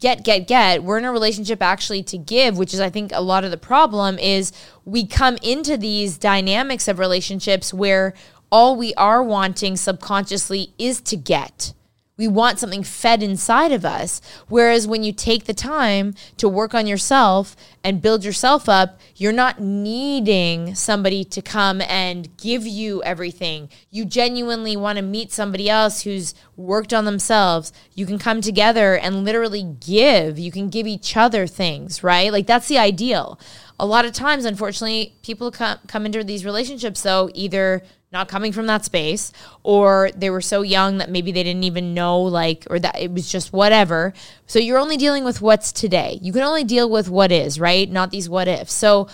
[0.00, 3.20] get get get we're in a relationship actually to give which is i think a
[3.20, 4.52] lot of the problem is
[4.84, 8.12] we come into these dynamics of relationships where
[8.50, 11.72] all we are wanting subconsciously is to get
[12.18, 14.20] we want something fed inside of us.
[14.48, 17.54] Whereas when you take the time to work on yourself
[17.84, 23.68] and build yourself up, you're not needing somebody to come and give you everything.
[23.90, 27.72] You genuinely want to meet somebody else who's worked on themselves.
[27.94, 30.38] You can come together and literally give.
[30.38, 32.32] You can give each other things, right?
[32.32, 33.38] Like that's the ideal.
[33.78, 37.82] A lot of times, unfortunately, people come, come into these relationships, though, either
[38.12, 39.32] not coming from that space
[39.62, 43.10] or they were so young that maybe they didn't even know like or that it
[43.12, 44.12] was just whatever
[44.46, 47.90] so you're only dealing with what's today you can only deal with what is right
[47.90, 49.08] not these what ifs so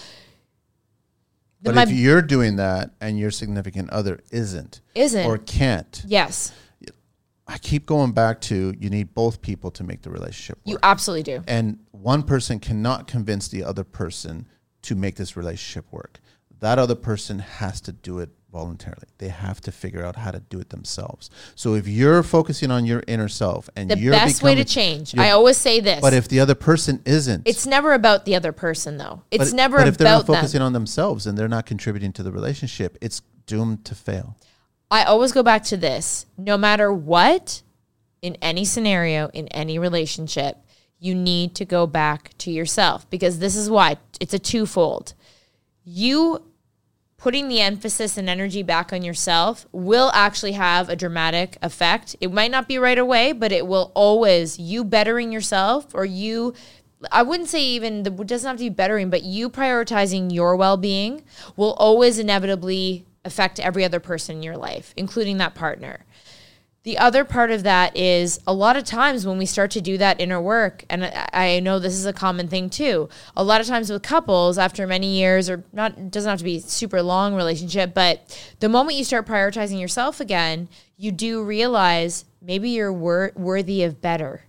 [1.62, 6.53] but my, if you're doing that and your significant other isn't isn't or can't yes
[7.53, 10.70] I keep going back to you need both people to make the relationship work.
[10.70, 11.45] You absolutely do.
[11.47, 14.47] And one person cannot convince the other person
[14.82, 16.20] to make this relationship work.
[16.62, 19.08] That other person has to do it voluntarily.
[19.18, 21.28] They have to figure out how to do it themselves.
[21.56, 25.18] So if you're focusing on your inner self and the you're best way to change,
[25.18, 26.00] I always say this.
[26.00, 29.22] But if the other person isn't, it's never about the other person though.
[29.32, 30.66] It's but, never but if they're not focusing them.
[30.66, 34.36] on themselves and they're not contributing to the relationship, it's doomed to fail.
[34.88, 36.26] I always go back to this.
[36.38, 37.62] No matter what,
[38.20, 40.58] in any scenario, in any relationship,
[41.00, 45.14] you need to go back to yourself because this is why it's a twofold.
[45.84, 46.44] You
[47.22, 52.16] putting the emphasis and energy back on yourself will actually have a dramatic effect.
[52.20, 56.52] It might not be right away, but it will always, you bettering yourself or you,
[57.12, 60.76] I wouldn't say even, it doesn't have to be bettering, but you prioritizing your well
[60.76, 61.22] being
[61.54, 66.04] will always inevitably affect every other person in your life, including that partner.
[66.85, 69.97] The other part of that is a lot of times when we start to do
[69.99, 73.09] that inner work, and I know this is a common thing too.
[73.37, 76.59] A lot of times with couples, after many years, or not, doesn't have to be
[76.59, 82.70] super long relationship, but the moment you start prioritizing yourself again, you do realize maybe
[82.70, 84.43] you're wor- worthy of better.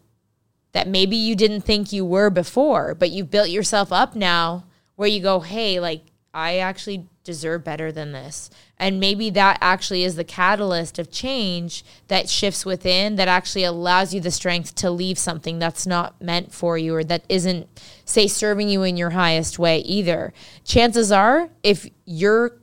[0.72, 4.66] That maybe you didn't think you were before, but you've built yourself up now
[4.96, 6.02] where you go, hey, like
[6.34, 8.50] I actually deserve better than this.
[8.78, 14.14] And maybe that actually is the catalyst of change that shifts within that actually allows
[14.14, 17.68] you the strength to leave something that's not meant for you or that isn't,
[18.06, 20.34] say, serving you in your highest way either.
[20.64, 22.58] Chances are, if you're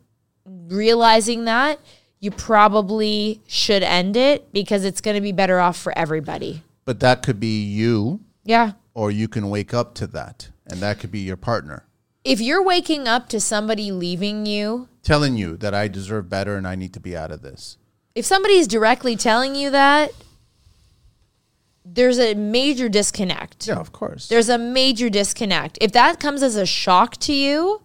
[0.44, 1.80] realizing that,
[2.18, 6.62] you probably should end it because it's going to be better off for everybody.
[6.84, 8.20] But that could be you.
[8.44, 8.72] Yeah.
[8.92, 11.86] Or you can wake up to that, and that could be your partner
[12.24, 16.66] if you're waking up to somebody leaving you, telling you that I deserve better and
[16.66, 17.78] I need to be out of this.
[18.14, 20.10] If somebody's directly telling you that,
[21.84, 23.66] there's a major disconnect.
[23.66, 24.28] Yeah, of course.
[24.28, 25.78] There's a major disconnect.
[25.80, 27.82] If that comes as a shock to you,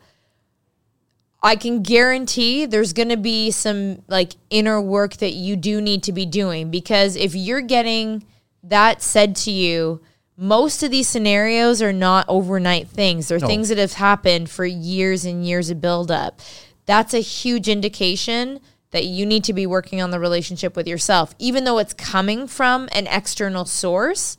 [1.41, 6.03] I can guarantee there's going to be some like inner work that you do need
[6.03, 8.25] to be doing because if you're getting
[8.63, 10.01] that said to you,
[10.37, 13.27] most of these scenarios are not overnight things.
[13.27, 13.47] They're no.
[13.47, 16.41] things that have happened for years and years of buildup.
[16.85, 18.59] That's a huge indication
[18.91, 21.35] that you need to be working on the relationship with yourself.
[21.39, 24.37] Even though it's coming from an external source,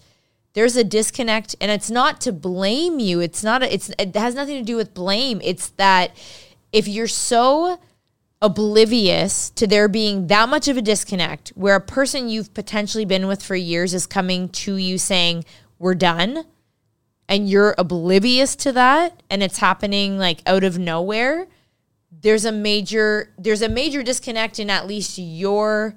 [0.52, 3.20] there's a disconnect and it's not to blame you.
[3.20, 5.40] It's not a, it's it has nothing to do with blame.
[5.44, 6.16] It's that
[6.72, 7.78] if you're so
[8.40, 13.26] oblivious to there being that much of a disconnect where a person you've potentially been
[13.26, 15.44] with for years is coming to you saying,
[15.78, 16.44] we're done
[17.28, 21.46] and you're oblivious to that and it's happening like out of nowhere
[22.22, 25.94] there's a major there's a major disconnect in at least your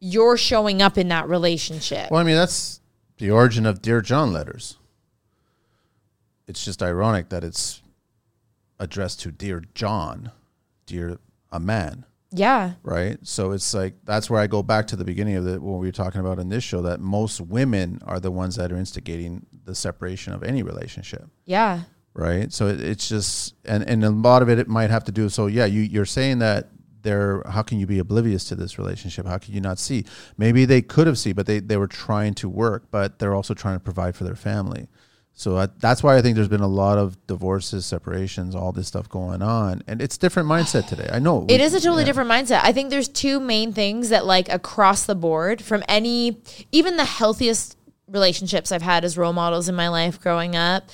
[0.00, 2.10] you're showing up in that relationship.
[2.10, 2.80] Well i mean that's
[3.18, 4.76] the origin of dear john letters.
[6.46, 7.82] It's just ironic that it's
[8.78, 10.32] addressed to dear john
[10.86, 11.18] dear
[11.50, 12.72] a man yeah.
[12.82, 13.18] Right.
[13.22, 15.86] So it's like that's where I go back to the beginning of the what we
[15.86, 19.46] were talking about in this show that most women are the ones that are instigating
[19.64, 21.24] the separation of any relationship.
[21.44, 21.82] Yeah.
[22.14, 22.52] Right.
[22.52, 25.28] So it, it's just and and a lot of it it might have to do.
[25.28, 26.68] So yeah, you you're saying that
[27.02, 29.26] they're how can you be oblivious to this relationship?
[29.26, 30.04] How can you not see?
[30.36, 33.54] Maybe they could have seen, but they they were trying to work, but they're also
[33.54, 34.88] trying to provide for their family.
[35.34, 38.86] So I, that's why I think there's been a lot of divorces, separations, all this
[38.86, 41.08] stuff going on, and it's different mindset today.
[41.10, 42.06] I know it is a totally yeah.
[42.06, 42.60] different mindset.
[42.62, 47.04] I think there's two main things that like across the board from any, even the
[47.04, 47.76] healthiest
[48.08, 50.90] relationships I've had as role models in my life growing up.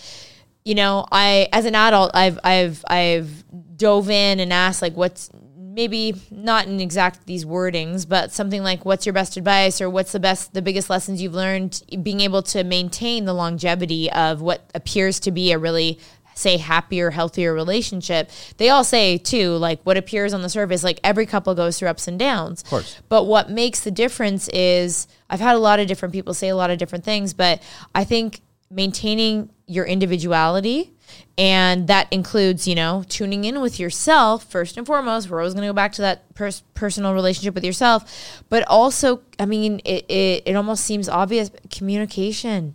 [0.65, 3.45] You know, I as an adult, I've I've I've
[3.77, 5.31] dove in and asked like, what's
[5.79, 10.11] maybe not in exact these wordings, but something like what's your best advice or what's
[10.11, 14.69] the best the biggest lessons you've learned being able to maintain the longevity of what
[14.75, 15.97] appears to be a really
[16.35, 18.29] say happier, healthier relationship.
[18.57, 21.91] They all say too, like what appears on the surface, like every couple goes through
[21.91, 22.63] ups and downs.
[22.65, 23.01] Of course.
[23.09, 26.57] But what makes the difference is I've had a lot of different people say a
[26.57, 27.63] lot of different things, but
[27.95, 30.93] I think maintaining your individuality
[31.37, 35.63] and that includes you know tuning in with yourself first and foremost we're always going
[35.63, 40.05] to go back to that pers- personal relationship with yourself but also i mean it,
[40.09, 42.75] it, it almost seems obvious communication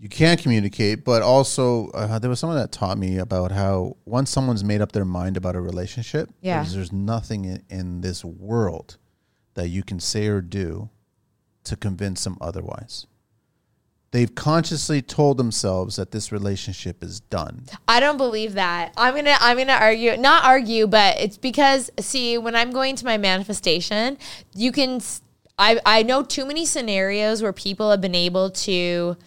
[0.00, 4.30] you can communicate, but also uh, there was someone that taught me about how once
[4.30, 6.58] someone's made up their mind about a relationship, Yeah.
[6.62, 8.96] there's, there's nothing in, in this world
[9.54, 10.88] that you can say or do
[11.64, 13.08] to convince them otherwise.
[14.10, 17.64] They've consciously told themselves that this relationship is done.
[17.86, 18.94] I don't believe that.
[18.96, 23.04] I'm gonna I'm gonna argue not argue, but it's because see when I'm going to
[23.04, 24.16] my manifestation,
[24.54, 25.02] you can
[25.58, 29.18] I I know too many scenarios where people have been able to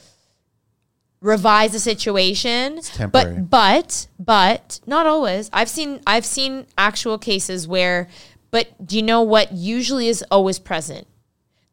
[1.22, 3.36] revise a situation temporary.
[3.42, 8.10] but but but not always i've seen i've seen actual cases where
[8.50, 11.06] but do you know what usually is always present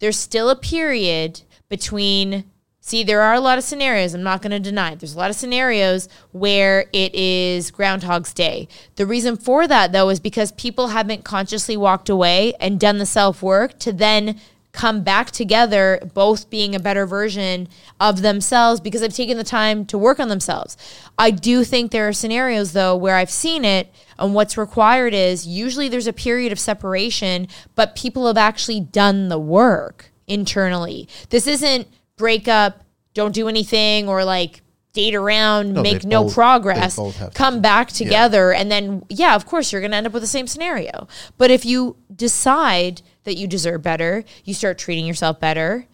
[0.00, 1.40] there's still a period
[1.70, 2.44] between
[2.88, 5.00] see there are a lot of scenarios i'm not going to deny it.
[5.00, 8.68] there's a lot of scenarios where it is groundhog's day.
[8.96, 13.06] The reason for that though is because people haven't consciously walked away and done the
[13.06, 14.40] self-work to then
[14.72, 17.68] come back together both being a better version
[17.98, 20.76] of themselves because they've taken the time to work on themselves.
[21.18, 25.46] I do think there are scenarios though where i've seen it and what's required is
[25.46, 31.08] usually there's a period of separation but people have actually done the work internally.
[31.30, 31.88] This isn't
[32.18, 34.60] break up don't do anything or like
[34.92, 39.34] date around No, make no both- progress have to come back together and then yeah
[39.34, 41.08] of course you're going to end up with the same scenario.
[41.36, 45.86] But if you decide that you deserve better you start treating yourself better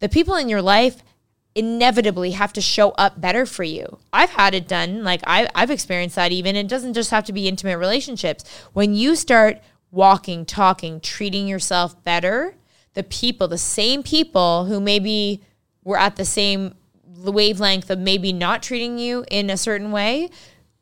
[0.00, 1.02] the people in your life
[1.54, 3.98] inevitably have to show up better for you.
[4.12, 7.32] I've had it done like I, i've experienced that even it doesn't just have to
[7.32, 8.44] be intimate relationships.
[8.72, 9.60] When you start
[9.90, 12.54] walking talking treating yourself better
[12.94, 15.42] the people the same people who maybe
[15.84, 16.74] were at the same
[17.24, 20.30] wavelength of maybe not treating you in a certain way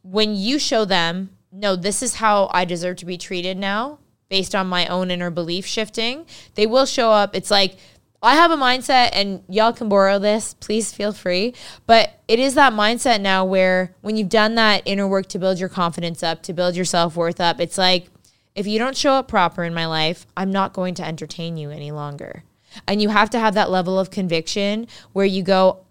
[0.03, 4.55] when you show them no this is how i deserve to be treated now based
[4.55, 7.35] on my own inner belief shifting they will show up.
[7.35, 7.77] It's like
[8.23, 11.55] i have a mindset and y'all can borrow this please feel free
[11.87, 15.59] but it is that mindset now where when you've done that inner work to build
[15.59, 18.09] your confidence up to build your self-worth up it's like
[18.55, 21.71] if you don't show up proper in my life i'm not going to entertain you
[21.71, 22.43] any longer
[22.87, 25.85] and you have to have that level of conviction where you go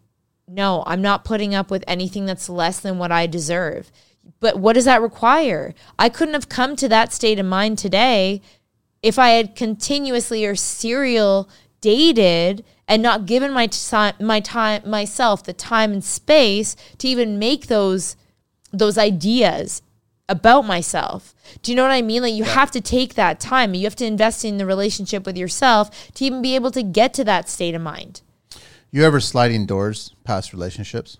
[0.49, 3.91] no, I'm not putting up with anything that's less than what I deserve.
[4.39, 5.73] But what does that require?
[5.99, 8.41] I couldn't have come to that state of mind today
[9.01, 11.49] if I had continuously or serial
[11.81, 17.37] dated and not given my time, my time myself the time and space to even
[17.37, 18.15] make those
[18.73, 19.81] those ideas
[20.29, 21.33] about myself.
[21.61, 22.21] Do you know what I mean?
[22.21, 23.73] Like you have to take that time.
[23.73, 27.13] You have to invest in the relationship with yourself to even be able to get
[27.15, 28.21] to that state of mind.
[28.91, 31.17] You ever sliding doors past relationships?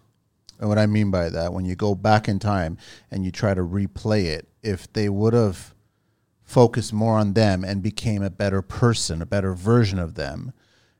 [0.60, 2.78] And what I mean by that, when you go back in time
[3.12, 5.74] and you try to replay it, if they would have
[6.43, 10.53] focused more on them and became a better person, a better version of them,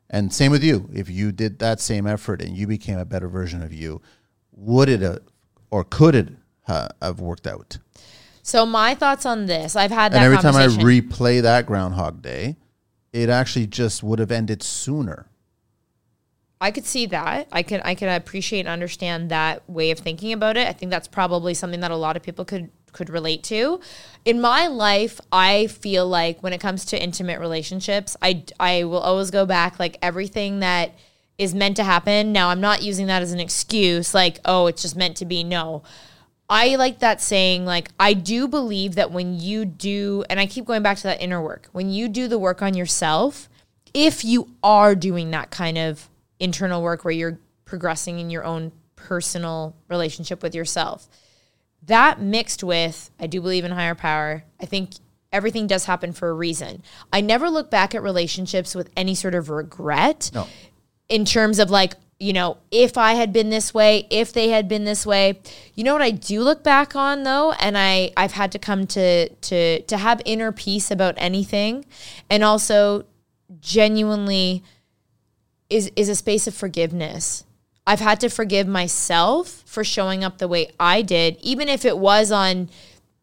[0.10, 3.28] and same with you, if you did that same effort and you became a better
[3.28, 4.02] version of you,
[4.52, 5.20] would it have,
[5.70, 6.30] or could it
[6.66, 7.78] ha- have worked out?
[8.48, 12.22] So my thoughts on this, I've had that and every time I replay that Groundhog
[12.22, 12.56] Day,
[13.12, 15.28] it actually just would have ended sooner.
[16.62, 17.50] I could see that.
[17.52, 20.66] I can I can appreciate and understand that way of thinking about it.
[20.66, 23.82] I think that's probably something that a lot of people could could relate to.
[24.24, 29.02] In my life, I feel like when it comes to intimate relationships, I I will
[29.02, 30.96] always go back like everything that
[31.38, 32.32] is meant to happen.
[32.32, 35.44] Now, I'm not using that as an excuse like, oh, it's just meant to be.
[35.44, 35.84] No.
[36.50, 40.66] I like that saying, like, I do believe that when you do, and I keep
[40.66, 43.50] going back to that inner work, when you do the work on yourself,
[43.94, 46.10] if you are doing that kind of
[46.40, 51.10] internal work where you're progressing in your own personal relationship with yourself,
[51.84, 54.92] that mixed with, I do believe in higher power, I think
[55.34, 56.82] everything does happen for a reason.
[57.12, 60.48] I never look back at relationships with any sort of regret No.
[61.10, 64.68] in terms of like you know if i had been this way if they had
[64.68, 65.40] been this way.
[65.76, 67.52] You know what i do look back on though?
[67.54, 71.86] And i i've had to come to to to have inner peace about anything.
[72.30, 73.06] And also
[73.60, 74.64] genuinely
[75.70, 77.46] is is a space of forgiveness.
[77.86, 81.98] I've had to forgive myself for showing up the way i did even if it
[81.98, 82.70] was on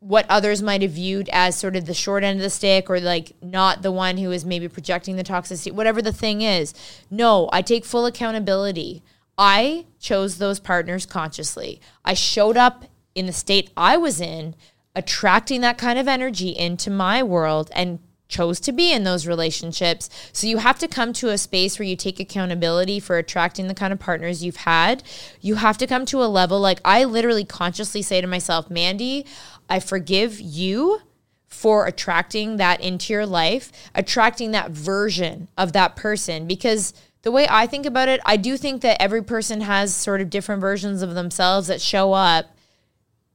[0.04, 3.00] what others might have viewed as sort of the short end of the stick or
[3.00, 6.74] like not the one who is maybe projecting the toxicity, whatever the thing is.
[7.10, 9.02] No, I take full accountability.
[9.38, 11.80] I chose those partners consciously.
[12.04, 14.54] I showed up in the state I was in,
[14.94, 17.98] attracting that kind of energy into my world and
[18.28, 20.10] chose to be in those relationships.
[20.32, 23.74] So you have to come to a space where you take accountability for attracting the
[23.74, 25.02] kind of partners you've had.
[25.40, 29.26] You have to come to a level like I literally consciously say to myself, Mandy,
[29.68, 31.00] I forgive you
[31.48, 36.92] for attracting that into your life, attracting that version of that person because
[37.22, 40.28] the way I think about it, I do think that every person has sort of
[40.28, 42.54] different versions of themselves that show up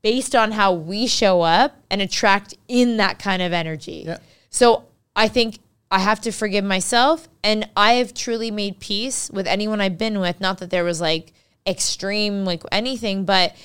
[0.02, 4.04] based on how we show up and attract in that kind of energy.
[4.06, 4.20] Yeah.
[4.50, 4.86] So
[5.16, 5.60] I think
[5.92, 7.28] I have to forgive myself.
[7.44, 10.40] And I have truly made peace with anyone I've been with.
[10.40, 11.34] Not that there was like
[11.66, 13.56] extreme, like anything, but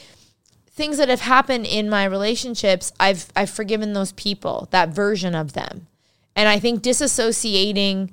[0.74, 5.52] things that have happened in my relationships, I've I've forgiven those people, that version of
[5.52, 5.86] them.
[6.36, 8.10] And I think disassociating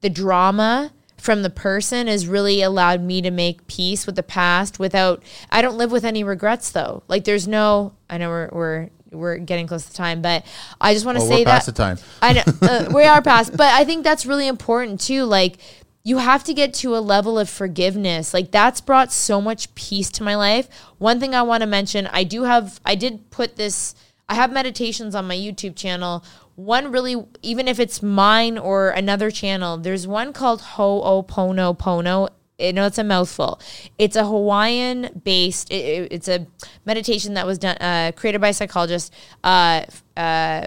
[0.00, 4.78] the drama from the person has really allowed me to make peace with the past
[4.78, 7.02] without I don't live with any regrets though.
[7.08, 10.44] Like there's no I know we're we're we're getting close to time, but
[10.80, 11.98] I just want to Well, say we're that the time.
[12.22, 15.24] I know uh, we are past, but I think that's really important too.
[15.24, 15.58] Like
[16.06, 18.32] you have to get to a level of forgiveness.
[18.32, 20.68] Like that's brought so much peace to my life.
[20.98, 23.96] One thing I want to mention, I do have I did put this
[24.28, 26.24] I have meditations on my YouTube channel.
[26.54, 31.76] One really even if it's mine or another channel, there's one called Ho'oponopono.
[31.76, 32.28] Pono.
[32.60, 33.60] I know it's a mouthful.
[33.98, 35.72] It's a Hawaiian based.
[35.72, 36.46] It- it's a
[36.84, 39.12] meditation that was done, uh, created by a psychologist.
[39.42, 39.82] Uh,
[40.16, 40.66] uh,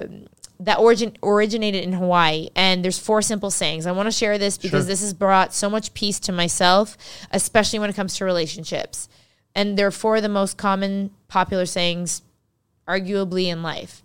[0.61, 3.86] that origin originated in Hawaii, and there's four simple sayings.
[3.86, 4.88] I want to share this because Sure.
[4.88, 6.98] this has brought so much peace to myself,
[7.31, 9.07] especially when it comes to relationships.
[9.56, 12.22] And they're four of the most common, popular sayings,
[12.88, 14.03] arguably in life.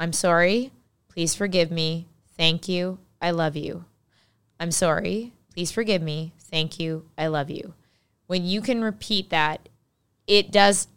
[0.00, 0.72] I'm sorry.
[1.08, 2.06] Please forgive me.
[2.36, 2.98] Thank you.
[3.22, 3.84] I love you.
[4.58, 5.32] I'm sorry.
[5.52, 6.32] Please forgive me.
[6.50, 7.06] Thank you.
[7.16, 7.74] I love you.
[8.26, 9.68] When you can repeat that,
[10.26, 10.88] it does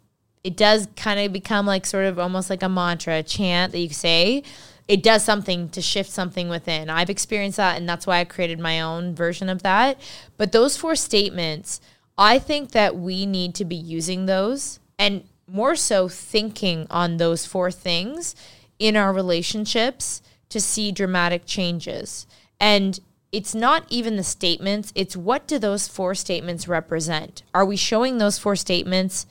[0.44, 3.78] it does kind of become like sort of almost like a mantra, a chant that
[3.78, 4.42] you say.
[4.86, 6.88] It does something to shift something within.
[6.88, 10.00] I've experienced that and that's why I created my own version of that.
[10.36, 11.80] But those four statements,
[12.16, 17.46] I think that we need to be using those and more so thinking on those
[17.46, 18.34] four things
[18.78, 22.26] in our relationships to see dramatic changes.
[22.60, 22.98] And
[23.30, 27.42] it's not even the statements, it's what do those four statements represent?
[27.52, 29.26] Are we showing those four statements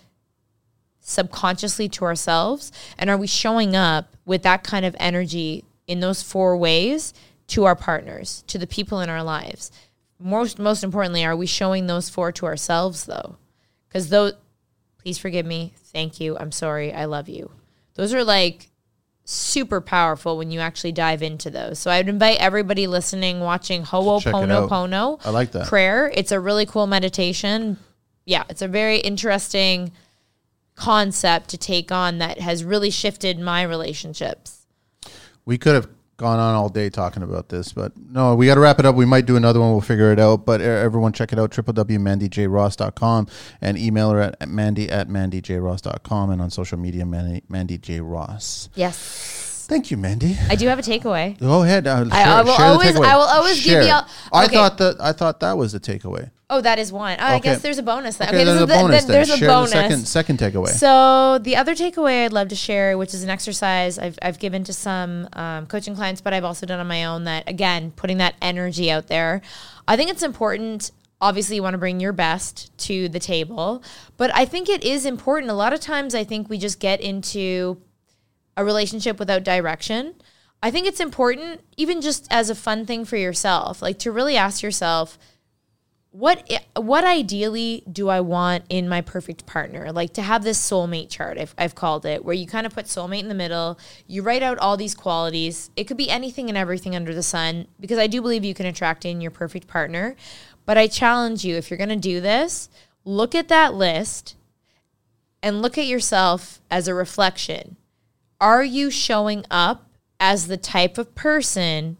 [1.08, 2.72] subconsciously to ourselves?
[2.98, 7.14] And are we showing up with that kind of energy in those four ways
[7.48, 9.72] to our partners, to the people in our lives?
[10.20, 13.38] Most most importantly, are we showing those four to ourselves though?
[13.88, 14.34] Because those
[14.98, 17.52] please forgive me, thank you, I'm sorry, I love you.
[17.94, 18.70] Those are like
[19.24, 21.80] super powerful when you actually dive into those.
[21.80, 24.70] So I would invite everybody listening, watching Check it out.
[24.70, 25.68] Ho'oponopono I like that.
[25.68, 26.12] prayer.
[26.14, 27.78] It's a really cool meditation.
[28.26, 29.94] Yeah, it's a very interesting
[30.78, 34.66] concept to take on that has really shifted my relationships.
[35.46, 38.62] We could have gone on all day talking about this, but no, we got to
[38.62, 38.96] wrap it up.
[38.96, 39.72] We might do another one.
[39.72, 40.46] We'll figure it out.
[40.46, 43.28] But everyone, check it out www.mandyjross.com
[43.62, 48.00] and email her at mandy at mandyjross.com and on social media, Mandy, Mandy J.
[48.02, 48.70] Ross.
[48.76, 49.66] Yes.
[49.70, 50.38] Thank you, Mandy.
[50.50, 51.38] I do have a takeaway.
[51.40, 51.88] Go ahead.
[51.88, 52.96] Uh, I- share- I will share the always-.
[53.00, 56.32] I will always give you all- I thought that I thought that was the takeaway.
[56.50, 57.18] Oh, that is one.
[57.20, 57.50] Oh, I Okay.
[57.50, 58.16] guess there's a bonus.
[58.18, 58.30] Then.
[58.30, 59.02] Okay, this there's is a the- bonus.
[59.04, 59.14] the- then.
[59.18, 59.72] there's a share bonus.
[59.72, 60.70] the second second takeaway.
[60.70, 64.64] So the other takeaway I'd love to share, which is an exercise I've, I've given
[64.64, 67.26] to some um, coaching clients, but I've also done on my own.
[67.26, 69.42] That again, putting that energy out there.
[69.90, 70.92] I think it's important.
[71.20, 73.84] Obviously, you want to bring your best to the table,
[74.16, 75.52] but I think it is important.
[75.52, 77.82] A lot of times, I think we just get into
[78.56, 80.14] a relationship without direction.
[80.64, 84.38] I think it's important, even just as a fun thing for yourself, like to really
[84.38, 85.18] ask yourself,
[86.18, 89.92] what what ideally do I want in my perfect partner?
[89.92, 92.86] Like to have this soulmate chart, I've, I've called it, where you kind of put
[92.86, 93.78] soulmate in the middle.
[94.08, 95.70] You write out all these qualities.
[95.76, 98.66] It could be anything and everything under the sun, because I do believe you can
[98.66, 100.16] attract in your perfect partner.
[100.66, 102.68] But I challenge you, if you're going to do this,
[103.06, 104.36] look at that list
[105.44, 107.78] and look at yourself as a reflection.
[108.42, 109.88] Are you showing up
[110.20, 111.98] as the type of person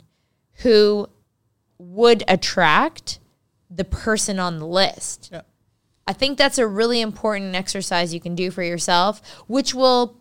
[0.64, 1.08] who
[1.78, 3.20] would attract
[3.78, 5.30] the person on the list?
[5.32, 5.42] Yeah.
[6.06, 10.18] I think that's a really important exercise you can do for yourself, which will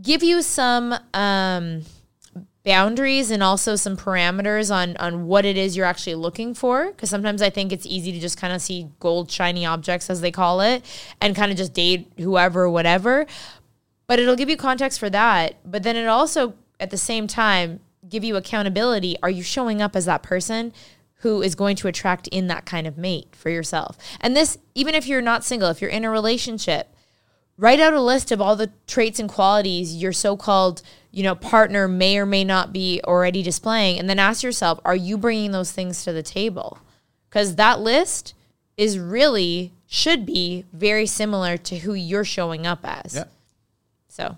[0.00, 1.82] give you some um,
[2.64, 6.86] boundaries and also some parameters on on what it is you're actually looking for.
[6.86, 10.20] Because sometimes I think it's easy to just kind of see gold shiny objects, as
[10.20, 10.84] they call it,
[11.20, 13.26] and kind of just date whoever, whatever.
[14.06, 15.56] but it'll give you context for that.
[15.64, 19.16] But then it also, at the same time, give you accountability.
[19.22, 20.72] Are you showing up as that person
[21.24, 23.96] who is going to attract in that kind of mate for yourself?
[24.20, 26.94] And this, even if you're not single, if you're in a relationship,
[27.56, 31.86] write out a list of all the traits and qualities your so-called you know partner
[31.88, 35.70] may or may not be already displaying and then ask yourself are you bringing those
[35.70, 36.78] things to the table
[37.30, 38.34] because that list
[38.76, 43.24] is really should be very similar to who you're showing up as Yeah.
[44.08, 44.36] so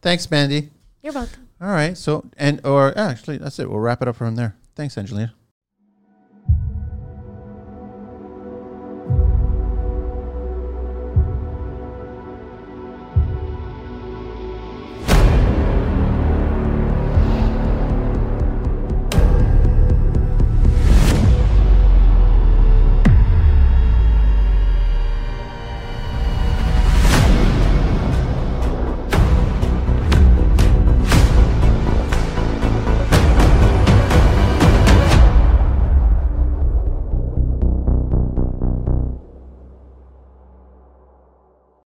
[0.00, 0.70] Thanks, Mandy.
[1.02, 1.96] you're welcome All right.
[1.98, 3.68] So, and, or actually, that's it.
[3.70, 4.54] We'll wrap it up from there.
[4.76, 5.32] Thanks, Angelina.